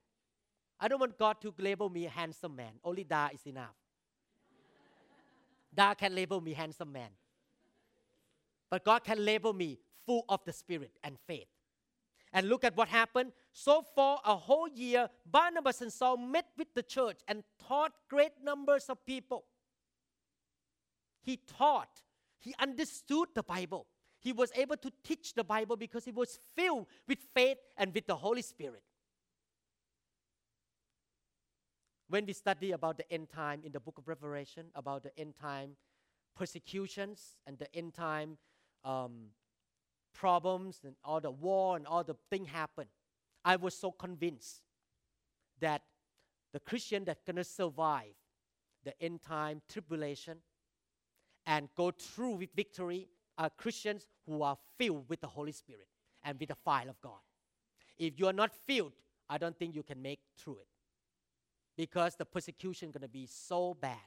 I 0.84 0.88
don't 0.88 1.00
want 1.00 1.16
God 1.16 1.40
to 1.40 1.54
label 1.56 1.88
me 1.88 2.04
a 2.04 2.10
handsome 2.10 2.54
man. 2.54 2.72
Only 2.84 3.04
Da 3.04 3.30
is 3.32 3.46
enough. 3.46 3.74
da 5.74 5.94
can 5.94 6.14
label 6.14 6.42
me 6.42 6.52
handsome 6.52 6.92
man. 6.92 7.08
But 8.68 8.84
God 8.84 9.02
can 9.02 9.24
label 9.24 9.54
me 9.54 9.78
full 10.04 10.26
of 10.28 10.44
the 10.44 10.52
Spirit 10.52 10.98
and 11.02 11.16
faith. 11.26 11.46
And 12.34 12.50
look 12.50 12.64
at 12.64 12.76
what 12.76 12.88
happened. 12.88 13.32
So, 13.54 13.82
for 13.94 14.18
a 14.26 14.36
whole 14.36 14.68
year, 14.68 15.08
Barnabas 15.24 15.80
and 15.80 15.90
Saul 15.90 16.18
met 16.18 16.48
with 16.58 16.68
the 16.74 16.82
church 16.82 17.20
and 17.28 17.44
taught 17.66 17.92
great 18.10 18.32
numbers 18.42 18.90
of 18.90 19.02
people. 19.06 19.46
He 21.22 21.38
taught, 21.38 22.02
he 22.38 22.54
understood 22.60 23.28
the 23.34 23.42
Bible. 23.42 23.86
He 24.20 24.34
was 24.34 24.52
able 24.54 24.76
to 24.76 24.92
teach 25.02 25.32
the 25.32 25.44
Bible 25.44 25.78
because 25.78 26.04
he 26.04 26.12
was 26.12 26.38
filled 26.54 26.88
with 27.08 27.20
faith 27.32 27.56
and 27.78 27.94
with 27.94 28.06
the 28.06 28.16
Holy 28.16 28.42
Spirit. 28.42 28.82
When 32.14 32.26
we 32.26 32.32
study 32.32 32.70
about 32.70 32.96
the 32.96 33.12
end 33.12 33.28
time 33.28 33.62
in 33.64 33.72
the 33.72 33.80
book 33.80 33.98
of 33.98 34.06
Revelation, 34.06 34.66
about 34.76 35.02
the 35.02 35.10
end 35.18 35.34
time 35.34 35.70
persecutions 36.36 37.38
and 37.44 37.58
the 37.58 37.66
end 37.74 37.92
time 37.94 38.38
um, 38.84 39.30
problems 40.12 40.82
and 40.84 40.94
all 41.04 41.20
the 41.20 41.32
war 41.32 41.74
and 41.74 41.88
all 41.88 42.04
the 42.04 42.14
thing 42.30 42.44
happen, 42.44 42.86
I 43.44 43.56
was 43.56 43.76
so 43.76 43.90
convinced 43.90 44.62
that 45.58 45.82
the 46.52 46.60
Christian 46.60 47.04
that 47.06 47.26
gonna 47.26 47.42
survive 47.42 48.14
the 48.84 48.94
end 49.02 49.20
time 49.20 49.60
tribulation 49.68 50.38
and 51.46 51.68
go 51.76 51.90
through 51.90 52.36
with 52.36 52.50
victory 52.54 53.08
are 53.38 53.50
Christians 53.50 54.06
who 54.24 54.42
are 54.42 54.56
filled 54.78 55.08
with 55.08 55.20
the 55.20 55.26
Holy 55.26 55.50
Spirit 55.50 55.88
and 56.22 56.38
with 56.38 56.50
the 56.50 56.54
fire 56.54 56.88
of 56.88 57.00
God. 57.00 57.24
If 57.98 58.20
you 58.20 58.28
are 58.28 58.32
not 58.32 58.52
filled, 58.54 58.92
I 59.28 59.36
don't 59.36 59.58
think 59.58 59.74
you 59.74 59.82
can 59.82 60.00
make 60.00 60.20
through 60.38 60.58
it. 60.58 60.68
Because 61.76 62.16
the 62.16 62.24
persecution 62.24 62.88
is 62.88 62.92
going 62.92 63.02
to 63.02 63.08
be 63.08 63.26
so 63.26 63.74
bad. 63.74 63.98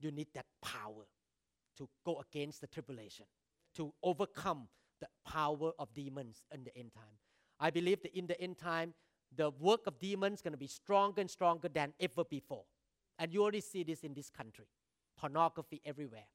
You 0.00 0.10
need 0.10 0.28
that 0.34 0.46
power 0.62 1.06
to 1.76 1.88
go 2.04 2.20
against 2.20 2.60
the 2.60 2.66
tribulation, 2.66 3.26
to 3.76 3.92
overcome 4.02 4.68
the 5.00 5.08
power 5.26 5.72
of 5.78 5.92
demons 5.94 6.42
in 6.52 6.64
the 6.64 6.76
end 6.76 6.92
time. 6.94 7.18
I 7.60 7.70
believe 7.70 8.02
that 8.02 8.16
in 8.16 8.26
the 8.26 8.40
end 8.40 8.58
time, 8.58 8.94
the 9.34 9.50
work 9.50 9.86
of 9.86 9.98
demons 9.98 10.38
is 10.38 10.42
going 10.42 10.52
to 10.52 10.58
be 10.58 10.68
stronger 10.68 11.20
and 11.20 11.30
stronger 11.30 11.68
than 11.68 11.92
ever 12.00 12.24
before. 12.24 12.64
And 13.18 13.32
you 13.32 13.42
already 13.42 13.60
see 13.60 13.82
this 13.82 14.00
in 14.00 14.14
this 14.14 14.30
country 14.30 14.66
pornography 15.18 15.80
everywhere. 15.84 16.28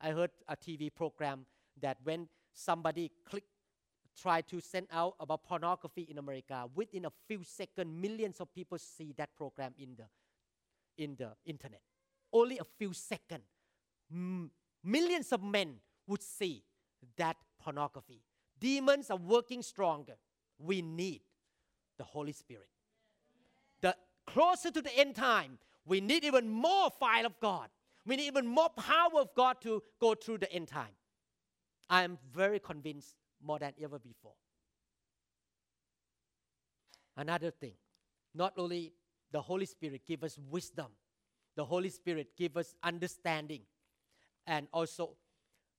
I 0.00 0.10
heard 0.10 0.30
a 0.48 0.56
TV 0.56 0.94
program 0.94 1.46
that 1.80 1.98
when 2.04 2.28
somebody 2.52 3.10
click, 3.28 3.44
try 4.20 4.40
to 4.42 4.60
send 4.60 4.86
out 4.92 5.14
about 5.20 5.44
pornography 5.44 6.06
in 6.10 6.18
America, 6.18 6.68
within 6.74 7.04
a 7.04 7.12
few 7.26 7.42
seconds, 7.42 7.90
millions 8.00 8.40
of 8.40 8.52
people 8.54 8.78
see 8.78 9.12
that 9.16 9.34
program 9.36 9.74
in 9.78 9.96
the, 9.96 10.04
in 11.02 11.16
the 11.16 11.30
internet. 11.44 11.80
Only 12.32 12.58
a 12.58 12.64
few 12.64 12.92
seconds, 12.92 13.44
millions 14.82 15.32
of 15.32 15.42
men 15.42 15.76
would 16.06 16.22
see 16.22 16.64
that 17.16 17.36
pornography. 17.62 18.22
Demons 18.58 19.10
are 19.10 19.16
working 19.16 19.62
stronger. 19.62 20.14
We 20.58 20.82
need 20.82 21.20
the 21.98 22.04
Holy 22.04 22.32
Spirit. 22.32 22.68
The 23.80 23.96
closer 24.26 24.70
to 24.70 24.82
the 24.82 24.96
end 24.98 25.16
time, 25.16 25.58
we 25.84 26.00
need 26.00 26.24
even 26.24 26.48
more 26.48 26.90
fire 26.90 27.26
of 27.26 27.38
God 27.40 27.68
we 28.06 28.16
need 28.16 28.26
even 28.26 28.46
more 28.46 28.68
power 28.70 29.20
of 29.20 29.34
God 29.34 29.60
to 29.62 29.82
go 30.00 30.14
through 30.14 30.38
the 30.38 30.52
end 30.52 30.68
time. 30.68 30.94
I 31.88 32.02
am 32.02 32.18
very 32.32 32.58
convinced 32.58 33.16
more 33.44 33.58
than 33.58 33.72
ever 33.82 33.98
before. 33.98 34.34
Another 37.16 37.50
thing, 37.50 37.74
not 38.34 38.54
only 38.56 38.92
the 39.30 39.40
Holy 39.40 39.66
Spirit 39.66 40.02
give 40.06 40.24
us 40.24 40.38
wisdom, 40.50 40.88
the 41.56 41.64
Holy 41.64 41.90
Spirit 41.90 42.28
give 42.36 42.56
us 42.56 42.74
understanding, 42.82 43.62
and 44.46 44.66
also 44.72 45.10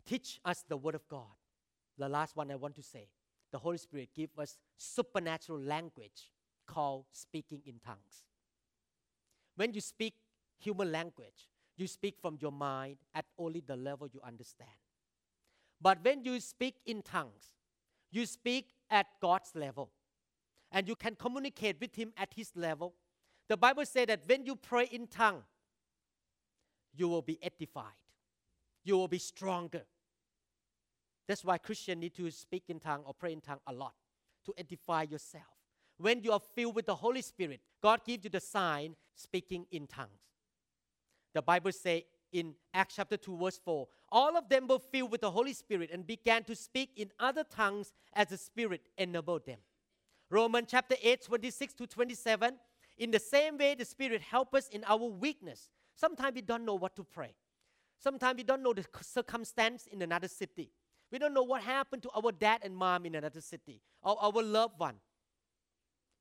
teach 0.05 0.39
us 0.45 0.63
the 0.67 0.77
Word 0.77 0.95
of 0.95 1.07
God. 1.07 1.35
The 1.97 2.07
last 2.07 2.35
one 2.35 2.51
I 2.51 2.55
want 2.55 2.75
to 2.75 2.83
say, 2.83 3.09
the 3.51 3.57
Holy 3.57 3.77
Spirit 3.77 4.09
give 4.15 4.29
us 4.37 4.57
supernatural 4.77 5.59
language 5.59 6.31
called 6.67 7.05
speaking 7.11 7.61
in 7.65 7.79
tongues. 7.85 8.23
When 9.55 9.73
you 9.73 9.81
speak 9.81 10.13
human 10.57 10.91
language, 10.91 11.49
you 11.77 11.87
speak 11.87 12.15
from 12.21 12.37
your 12.41 12.51
mind 12.51 12.97
at 13.13 13.25
only 13.37 13.61
the 13.65 13.75
level 13.75 14.07
you 14.11 14.21
understand. 14.25 14.69
But 15.81 16.03
when 16.03 16.23
you 16.23 16.39
speak 16.39 16.75
in 16.85 17.01
tongues, 17.01 17.53
you 18.11 18.25
speak 18.25 18.69
at 18.89 19.07
God's 19.21 19.51
level. 19.55 19.91
And 20.71 20.87
you 20.87 20.95
can 20.95 21.15
communicate 21.15 21.77
with 21.79 21.95
Him 21.95 22.11
at 22.17 22.33
His 22.35 22.51
level. 22.55 22.93
The 23.47 23.57
Bible 23.57 23.85
says 23.85 24.07
that 24.07 24.21
when 24.25 24.45
you 24.45 24.55
pray 24.55 24.87
in 24.91 25.07
tongue, 25.07 25.43
you 26.95 27.07
will 27.07 27.21
be 27.21 27.37
edified. 27.41 27.85
You 28.83 28.97
will 28.97 29.07
be 29.07 29.19
stronger. 29.19 29.83
That's 31.27 31.43
why 31.43 31.57
Christians 31.57 32.01
need 32.01 32.15
to 32.15 32.29
speak 32.31 32.63
in 32.69 32.79
tongue 32.79 33.03
or 33.05 33.13
pray 33.13 33.33
in 33.33 33.41
tongue 33.41 33.59
a 33.67 33.73
lot 33.73 33.93
to 34.45 34.53
edify 34.57 35.03
yourself. 35.03 35.43
When 35.97 36.21
you 36.23 36.31
are 36.31 36.41
filled 36.55 36.75
with 36.75 36.85
the 36.85 36.95
Holy 36.95 37.21
Spirit, 37.21 37.61
God 37.81 38.01
gives 38.05 38.23
you 38.25 38.29
the 38.29 38.39
sign 38.39 38.95
speaking 39.15 39.65
in 39.71 39.87
tongues. 39.87 40.09
The 41.33 41.41
Bible 41.41 41.71
says 41.71 42.03
in 42.31 42.53
Acts 42.73 42.95
chapter 42.95 43.17
2, 43.17 43.37
verse 43.37 43.59
4 43.63 43.87
all 44.15 44.37
of 44.37 44.47
them 44.47 44.65
were 44.67 44.79
filled 44.79 45.11
with 45.11 45.19
the 45.19 45.29
Holy 45.29 45.51
Spirit 45.51 45.89
and 45.91 46.07
began 46.07 46.41
to 46.45 46.55
speak 46.55 46.89
in 46.95 47.11
other 47.19 47.43
tongues 47.43 47.91
as 48.13 48.27
the 48.27 48.37
Spirit 48.37 48.87
enabled 48.97 49.45
them. 49.45 49.57
Romans 50.29 50.67
chapter 50.71 50.95
8, 51.03 51.21
26 51.21 51.73
to 51.73 51.85
27. 51.85 52.55
In 52.97 53.11
the 53.11 53.19
same 53.19 53.57
way, 53.57 53.75
the 53.75 53.83
Spirit 53.83 54.21
helps 54.21 54.57
us 54.57 54.67
in 54.69 54.85
our 54.85 55.05
weakness. 55.05 55.67
Sometimes 55.95 56.33
we 56.33 56.41
don't 56.41 56.63
know 56.63 56.75
what 56.75 56.95
to 56.95 57.03
pray. 57.03 57.35
Sometimes 57.99 58.37
we 58.37 58.43
don't 58.43 58.63
know 58.63 58.71
the 58.71 58.85
circumstance 59.01 59.85
in 59.91 60.01
another 60.01 60.29
city. 60.29 60.71
We 61.11 61.19
don't 61.19 61.33
know 61.33 61.43
what 61.43 61.61
happened 61.63 62.03
to 62.03 62.09
our 62.15 62.31
dad 62.31 62.61
and 62.63 62.73
mom 62.73 63.05
in 63.05 63.15
another 63.15 63.41
city 63.41 63.81
or 64.01 64.15
our 64.23 64.41
loved 64.41 64.79
one. 64.79 64.95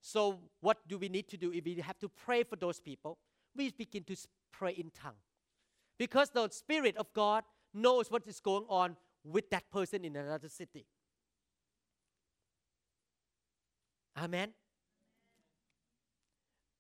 So, 0.01 0.41
what 0.61 0.79
do 0.89 0.99
we 0.99 1.09
need 1.09 1.29
to 1.29 1.37
do 1.37 1.53
if 1.53 1.65
we 1.65 1.77
have 1.77 2.01
to 2.01 2.09
pray 2.09 2.43
for 2.43 2.57
those 2.57 2.81
people? 2.81 3.19
We 3.57 3.71
begin 3.71 4.03
to 4.05 4.17
pray 4.53 4.73
in 4.73 4.91
tongue. 4.91 5.23
Because 5.97 6.31
the 6.31 6.49
Spirit 6.49 6.97
of 6.97 7.13
God 7.13 7.45
knows 7.75 8.11
what 8.11 8.23
is 8.27 8.41
going 8.41 8.65
on 8.69 8.97
with 9.25 9.51
that 9.51 9.71
person 9.71 10.05
in 10.05 10.17
another 10.17 10.49
city. 10.49 10.87
Amen. 14.17 14.53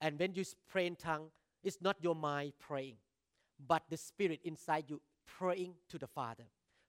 And 0.00 0.18
when 0.18 0.35
you 0.35 0.44
pray 0.68 0.87
in 0.87 0.96
tongue, 0.96 1.30
it's 1.62 1.78
not 1.80 1.96
your 2.00 2.14
mind 2.14 2.52
praying, 2.61 2.96
but 3.66 3.83
the 3.88 3.96
Spirit 3.96 4.40
inside 4.44 4.85
you 4.88 5.00
praying 5.26 5.74
to 5.88 5.98
the 5.98 6.07
Father. 6.07 6.44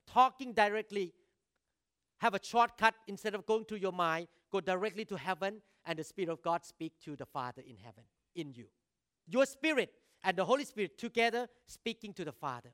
Talking 0.05 0.53
directly, 0.53 1.13
have 2.19 2.33
a 2.33 2.39
shortcut 2.41 2.93
instead 3.07 3.33
of 3.33 3.45
going 3.45 3.65
to 3.65 3.79
your 3.79 3.93
mind, 3.93 4.27
go 4.51 4.59
directly 4.59 5.05
to 5.05 5.17
heaven, 5.17 5.61
and 5.85 5.97
the 5.97 6.03
Spirit 6.03 6.29
of 6.29 6.41
God 6.41 6.65
speak 6.65 6.93
to 7.05 7.15
the 7.15 7.25
Father 7.25 7.63
in 7.65 7.77
heaven, 7.77 8.03
in 8.35 8.53
you. 8.53 8.65
Your 9.27 9.45
spirit 9.45 9.91
and 10.23 10.37
the 10.37 10.45
Holy 10.45 10.65
Spirit 10.65 10.97
together 10.97 11.47
speaking 11.65 12.13
to 12.13 12.25
the 12.25 12.31
Father. 12.31 12.71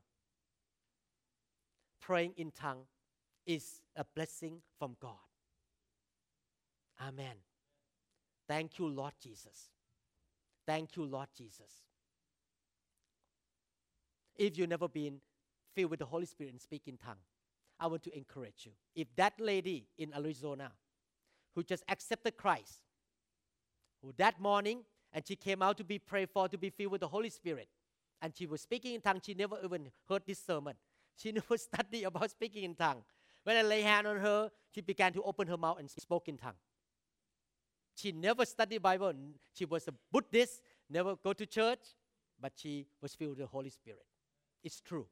Praying 2.01 2.33
in 2.37 2.51
tongue 2.51 2.83
is 3.45 3.81
a 3.95 4.05
blessing 4.15 4.61
from 4.79 4.97
God. 5.01 5.15
Amen. 7.01 7.35
Thank 8.47 8.79
you, 8.79 8.87
Lord 8.87 9.13
Jesus. 9.23 9.69
Thank 10.67 10.97
you, 10.97 11.05
Lord 11.05 11.29
Jesus. 11.37 11.71
If 14.37 14.57
you've 14.57 14.69
never 14.69 14.87
been 14.89 15.21
filled 15.75 15.91
with 15.91 15.99
the 15.99 16.05
Holy 16.05 16.25
Spirit 16.27 16.51
and 16.53 16.61
speak 16.61 16.83
in 16.87 16.97
tongue, 16.97 17.21
I 17.79 17.87
want 17.87 18.03
to 18.03 18.17
encourage 18.17 18.65
you. 18.65 18.73
If 18.95 19.07
that 19.17 19.33
lady 19.39 19.87
in 19.97 20.13
Arizona 20.15 20.71
who 21.55 21.63
just 21.63 21.83
accepted 21.89 22.37
Christ, 22.37 22.81
who 24.03 24.13
that 24.17 24.39
morning 24.41 24.81
and 25.13 25.27
she 25.27 25.35
came 25.35 25.61
out 25.61 25.77
to 25.77 25.83
be 25.83 25.99
prayed 25.99 26.29
for 26.31 26.47
to 26.49 26.57
be 26.57 26.69
filled 26.69 26.91
with 26.93 27.01
the 27.01 27.07
Holy 27.09 27.29
Spirit. 27.29 27.69
and 28.21 28.33
she 28.35 28.45
was 28.45 28.61
speaking 28.61 28.95
in 28.95 29.01
tongues. 29.01 29.23
She 29.25 29.33
never 29.33 29.57
even 29.63 29.91
heard 30.07 30.23
this 30.27 30.39
sermon. 30.39 30.75
She 31.21 31.31
never 31.39 31.57
studied 31.57 32.03
about 32.03 32.29
speaking 32.31 32.63
in 32.63 32.75
tongue. 32.75 33.03
When 33.43 33.57
I 33.57 33.61
lay 33.61 33.81
hand 33.81 34.07
on 34.07 34.17
her, 34.17 34.49
she 34.73 34.81
began 34.81 35.13
to 35.13 35.23
open 35.23 35.47
her 35.47 35.57
mouth 35.57 35.79
and 35.79 35.89
spoke 35.89 36.27
in 36.27 36.37
tongue. 36.37 36.59
She 37.95 38.11
never 38.11 38.45
studied 38.45 38.81
Bible. 38.81 39.13
She 39.53 39.65
was 39.65 39.87
a 39.87 39.93
Buddhist, 40.11 40.61
never 40.89 41.15
go 41.15 41.33
to 41.33 41.45
church, 41.45 41.79
but 42.39 42.53
she 42.55 42.87
was 43.01 43.13
filled 43.13 43.31
with 43.31 43.39
the 43.39 43.47
Holy 43.47 43.69
Spirit. 43.69 44.05
It's 44.63 44.79
true. 44.81 45.07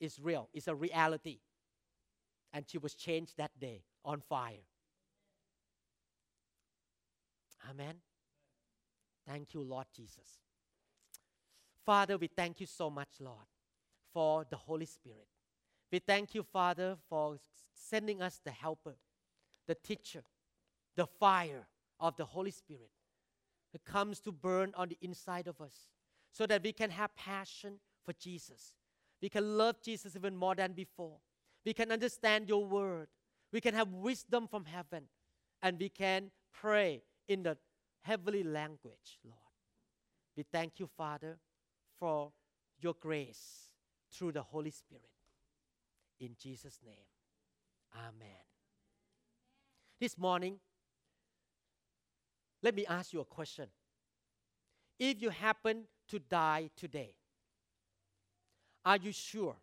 It's 0.00 0.18
real. 0.18 0.48
It's 0.54 0.66
a 0.68 0.74
reality. 0.74 1.38
And 2.52 2.64
she 2.68 2.78
was 2.78 2.94
changed 2.94 3.36
that 3.36 3.50
day 3.60 3.82
on 4.04 4.20
fire. 4.20 4.64
Amen. 7.68 7.96
Thank 9.28 9.54
you, 9.54 9.60
Lord 9.60 9.86
Jesus. 9.94 10.40
Father, 11.84 12.16
we 12.16 12.26
thank 12.28 12.60
you 12.60 12.66
so 12.66 12.90
much, 12.90 13.08
Lord, 13.20 13.46
for 14.12 14.46
the 14.50 14.56
Holy 14.56 14.86
Spirit. 14.86 15.28
We 15.92 15.98
thank 15.98 16.34
you, 16.34 16.42
Father, 16.42 16.96
for 17.08 17.38
sending 17.74 18.22
us 18.22 18.40
the 18.44 18.50
helper, 18.50 18.96
the 19.66 19.74
teacher, 19.74 20.22
the 20.96 21.06
fire 21.06 21.66
of 21.98 22.16
the 22.16 22.24
Holy 22.24 22.50
Spirit 22.50 22.90
that 23.72 23.84
comes 23.84 24.20
to 24.20 24.32
burn 24.32 24.72
on 24.76 24.88
the 24.88 24.98
inside 25.00 25.46
of 25.48 25.60
us 25.60 25.88
so 26.32 26.46
that 26.46 26.62
we 26.62 26.72
can 26.72 26.90
have 26.90 27.14
passion 27.16 27.74
for 28.04 28.12
Jesus. 28.12 28.72
We 29.20 29.28
can 29.28 29.58
love 29.58 29.76
Jesus 29.82 30.16
even 30.16 30.36
more 30.36 30.54
than 30.54 30.72
before. 30.72 31.18
We 31.64 31.72
can 31.72 31.92
understand 31.92 32.48
your 32.48 32.64
word. 32.64 33.08
We 33.52 33.60
can 33.60 33.74
have 33.74 33.88
wisdom 33.88 34.48
from 34.48 34.64
heaven. 34.64 35.04
And 35.62 35.78
we 35.78 35.88
can 35.88 36.30
pray 36.52 37.02
in 37.28 37.42
the 37.42 37.58
heavenly 38.02 38.42
language, 38.42 39.18
Lord. 39.24 39.36
We 40.36 40.44
thank 40.50 40.80
you, 40.80 40.88
Father, 40.96 41.38
for 41.98 42.32
your 42.80 42.94
grace 42.98 43.69
through 44.12 44.32
the 44.32 44.42
Holy 44.42 44.70
Spirit. 44.70 45.10
In 46.20 46.36
Jesus' 46.40 46.78
name, 46.84 47.06
Amen. 47.96 48.44
This 50.00 50.16
morning, 50.16 50.58
let 52.62 52.74
me 52.74 52.86
ask 52.86 53.12
you 53.12 53.20
a 53.20 53.24
question. 53.24 53.66
If 54.98 55.20
you 55.20 55.30
happen 55.30 55.84
to 56.08 56.18
die 56.18 56.70
today, 56.76 57.14
are 58.84 58.96
you 58.96 59.12
sure 59.12 59.56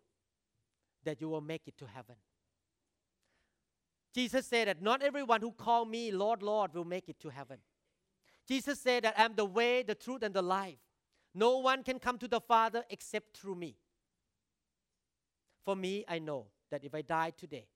that 1.04 1.20
you 1.20 1.28
will 1.28 1.40
make 1.40 1.62
it 1.66 1.78
to 1.78 1.86
heaven? 1.86 2.16
Jesus 4.14 4.46
said 4.46 4.68
that 4.68 4.82
not 4.82 5.02
everyone 5.02 5.40
who 5.40 5.52
call 5.52 5.84
me 5.84 6.10
Lord, 6.10 6.42
Lord 6.42 6.74
will 6.74 6.84
make 6.84 7.08
it 7.08 7.20
to 7.20 7.28
heaven. 7.28 7.58
Jesus 8.46 8.80
said 8.80 9.04
that 9.04 9.14
I'm 9.16 9.34
the 9.34 9.44
way, 9.44 9.82
the 9.82 9.94
truth, 9.94 10.22
and 10.22 10.34
the 10.34 10.42
life. 10.42 10.78
No 11.34 11.58
one 11.58 11.82
can 11.84 11.98
come 11.98 12.18
to 12.18 12.28
the 12.28 12.40
Father 12.40 12.84
except 12.90 13.36
through 13.36 13.54
me. 13.54 13.76
For 15.64 15.76
me, 15.76 16.04
I 16.08 16.18
know 16.18 16.46
that 16.70 16.84
if 16.84 16.94
I 16.94 17.02
die 17.02 17.32
today, 17.36 17.66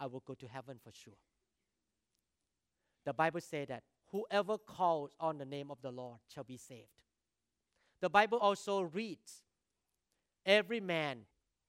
I 0.00 0.06
will 0.06 0.22
go 0.26 0.34
to 0.34 0.46
heaven 0.46 0.78
for 0.82 0.92
sure. 0.92 1.18
The 3.04 3.12
Bible 3.12 3.40
says 3.40 3.68
that 3.68 3.82
whoever 4.12 4.58
calls 4.58 5.10
on 5.18 5.38
the 5.38 5.44
name 5.44 5.70
of 5.70 5.80
the 5.82 5.90
Lord 5.90 6.18
shall 6.32 6.44
be 6.44 6.56
saved. 6.56 6.88
The 8.00 8.10
Bible 8.10 8.38
also 8.38 8.82
reads, 8.82 9.42
Every 10.46 10.80
man 10.80 11.20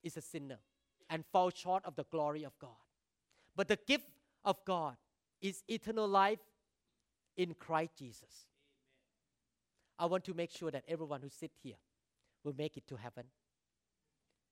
is 0.03 0.15
a 0.15 0.21
sinner 0.21 0.59
and 1.09 1.25
falls 1.31 1.55
short 1.55 1.83
of 1.85 1.95
the 1.95 2.05
glory 2.05 2.43
of 2.43 2.57
God. 2.59 2.69
But 3.55 3.67
the 3.67 3.79
gift 3.87 4.05
of 4.45 4.63
God 4.63 4.95
is 5.41 5.63
eternal 5.67 6.07
life 6.07 6.39
in 7.35 7.53
Christ 7.55 7.97
Jesus. 7.97 8.45
I 9.97 10.05
want 10.05 10.23
to 10.25 10.33
make 10.33 10.51
sure 10.51 10.71
that 10.71 10.83
everyone 10.87 11.21
who 11.21 11.29
sit 11.29 11.51
here 11.61 11.75
will 12.43 12.53
make 12.57 12.77
it 12.77 12.87
to 12.87 12.95
heaven 12.95 13.25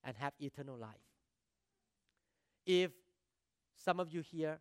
and 0.04 0.16
have 0.16 0.32
eternal 0.40 0.76
life. 0.76 1.08
If 2.66 2.90
some 3.76 4.00
of 4.00 4.12
you 4.12 4.20
here, 4.20 4.58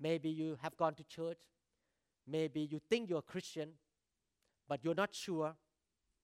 maybe 0.00 0.28
you 0.28 0.58
have 0.62 0.76
gone 0.76 0.94
to 0.94 1.04
church, 1.04 1.38
maybe 2.26 2.60
you 2.60 2.80
think 2.90 3.08
you're 3.08 3.20
a 3.20 3.22
Christian, 3.22 3.70
but 4.68 4.80
you're 4.82 4.94
not 4.94 5.14
sure, 5.14 5.54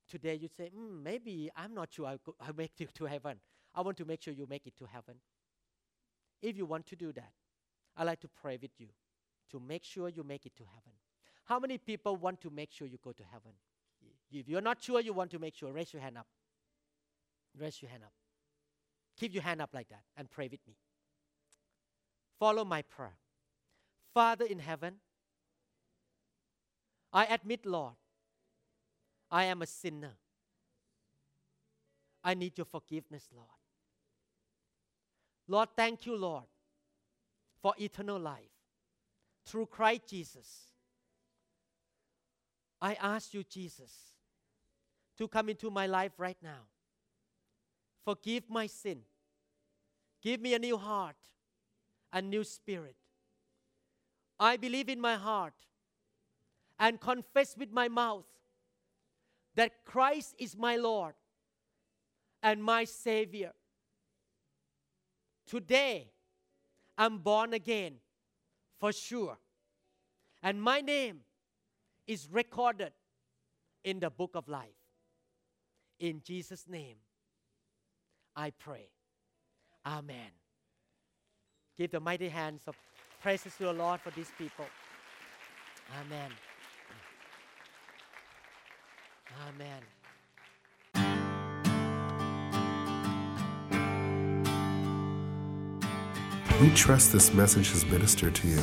today 0.08 0.34
you 0.34 0.48
say, 0.48 0.70
mm, 0.76 1.02
maybe 1.02 1.50
I'm 1.56 1.74
not 1.74 1.92
sure 1.92 2.06
I'll, 2.06 2.18
go, 2.18 2.34
I'll 2.40 2.54
make 2.54 2.72
it 2.80 2.94
to 2.94 3.04
heaven. 3.04 3.38
I 3.74 3.80
want 3.80 3.96
to 3.98 4.04
make 4.04 4.22
sure 4.22 4.34
you 4.34 4.46
make 4.48 4.66
it 4.66 4.76
to 4.78 4.86
heaven. 4.86 5.14
If 6.42 6.56
you 6.56 6.66
want 6.66 6.86
to 6.86 6.96
do 6.96 7.12
that, 7.12 7.32
I'd 7.96 8.04
like 8.04 8.20
to 8.20 8.28
pray 8.28 8.58
with 8.60 8.72
you 8.78 8.88
to 9.50 9.60
make 9.60 9.84
sure 9.84 10.08
you 10.08 10.24
make 10.24 10.44
it 10.44 10.56
to 10.56 10.64
heaven. 10.64 10.92
How 11.44 11.58
many 11.58 11.78
people 11.78 12.16
want 12.16 12.40
to 12.42 12.50
make 12.50 12.70
sure 12.72 12.86
you 12.86 12.98
go 13.02 13.12
to 13.12 13.22
heaven? 13.30 13.52
If 14.30 14.48
you're 14.48 14.60
not 14.60 14.82
sure 14.82 15.00
you 15.00 15.12
want 15.12 15.30
to 15.32 15.38
make 15.38 15.54
sure, 15.54 15.72
raise 15.72 15.92
your 15.92 16.02
hand 16.02 16.18
up. 16.18 16.26
Raise 17.58 17.80
your 17.82 17.90
hand 17.90 18.04
up. 18.04 18.12
Keep 19.18 19.34
your 19.34 19.42
hand 19.42 19.60
up 19.60 19.70
like 19.72 19.88
that 19.88 20.02
and 20.16 20.30
pray 20.30 20.48
with 20.50 20.60
me. 20.66 20.74
Follow 22.38 22.64
my 22.64 22.82
prayer. 22.82 23.16
Father 24.14 24.44
in 24.44 24.58
heaven, 24.58 24.94
I 27.12 27.26
admit, 27.26 27.64
Lord, 27.64 27.94
I 29.30 29.44
am 29.44 29.62
a 29.62 29.66
sinner. 29.66 30.12
I 32.24 32.34
need 32.34 32.56
your 32.56 32.64
forgiveness, 32.64 33.28
Lord. 33.34 33.48
Lord, 35.48 35.68
thank 35.76 36.06
you, 36.06 36.16
Lord, 36.16 36.44
for 37.60 37.74
eternal 37.78 38.18
life 38.18 38.50
through 39.44 39.66
Christ 39.66 40.02
Jesus. 40.08 40.72
I 42.80 42.94
ask 42.94 43.32
you, 43.34 43.44
Jesus, 43.44 43.92
to 45.18 45.28
come 45.28 45.48
into 45.48 45.70
my 45.70 45.86
life 45.86 46.12
right 46.18 46.36
now. 46.42 46.66
Forgive 48.04 48.44
my 48.48 48.66
sin. 48.66 49.02
Give 50.22 50.40
me 50.40 50.54
a 50.54 50.58
new 50.58 50.76
heart, 50.76 51.16
a 52.12 52.22
new 52.22 52.44
spirit. 52.44 52.96
I 54.38 54.56
believe 54.56 54.88
in 54.88 55.00
my 55.00 55.16
heart 55.16 55.54
and 56.78 57.00
confess 57.00 57.56
with 57.56 57.70
my 57.72 57.88
mouth 57.88 58.24
that 59.54 59.84
Christ 59.84 60.34
is 60.38 60.56
my 60.56 60.76
Lord 60.76 61.14
and 62.42 62.62
my 62.62 62.84
Savior. 62.84 63.52
Today, 65.46 66.10
I'm 66.98 67.18
born 67.18 67.52
again 67.52 67.96
for 68.78 68.92
sure. 68.92 69.38
And 70.42 70.60
my 70.60 70.80
name 70.80 71.20
is 72.06 72.28
recorded 72.30 72.92
in 73.84 74.00
the 74.00 74.10
book 74.10 74.32
of 74.34 74.48
life. 74.48 74.80
In 76.00 76.20
Jesus' 76.24 76.66
name, 76.68 76.96
I 78.36 78.50
pray. 78.50 78.88
Amen. 79.86 80.30
Give 81.76 81.90
the 81.90 82.00
mighty 82.00 82.28
hands 82.28 82.62
of 82.66 82.76
praises 83.20 83.54
to 83.56 83.64
the 83.64 83.72
Lord 83.72 84.00
for 84.00 84.10
these 84.10 84.30
people. 84.38 84.66
Amen. 86.00 86.30
Amen. 89.48 89.82
We 96.60 96.70
trust 96.74 97.12
this 97.12 97.34
message 97.34 97.70
has 97.70 97.84
ministered 97.86 98.36
to 98.36 98.46
you. 98.46 98.60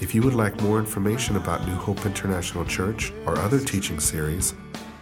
If 0.00 0.14
you 0.14 0.20
would 0.22 0.34
like 0.34 0.60
more 0.60 0.78
information 0.78 1.36
about 1.36 1.66
New 1.66 1.74
Hope 1.74 2.04
International 2.04 2.64
Church 2.66 3.12
or 3.24 3.38
other 3.38 3.58
teaching 3.60 3.98
series, 3.98 4.54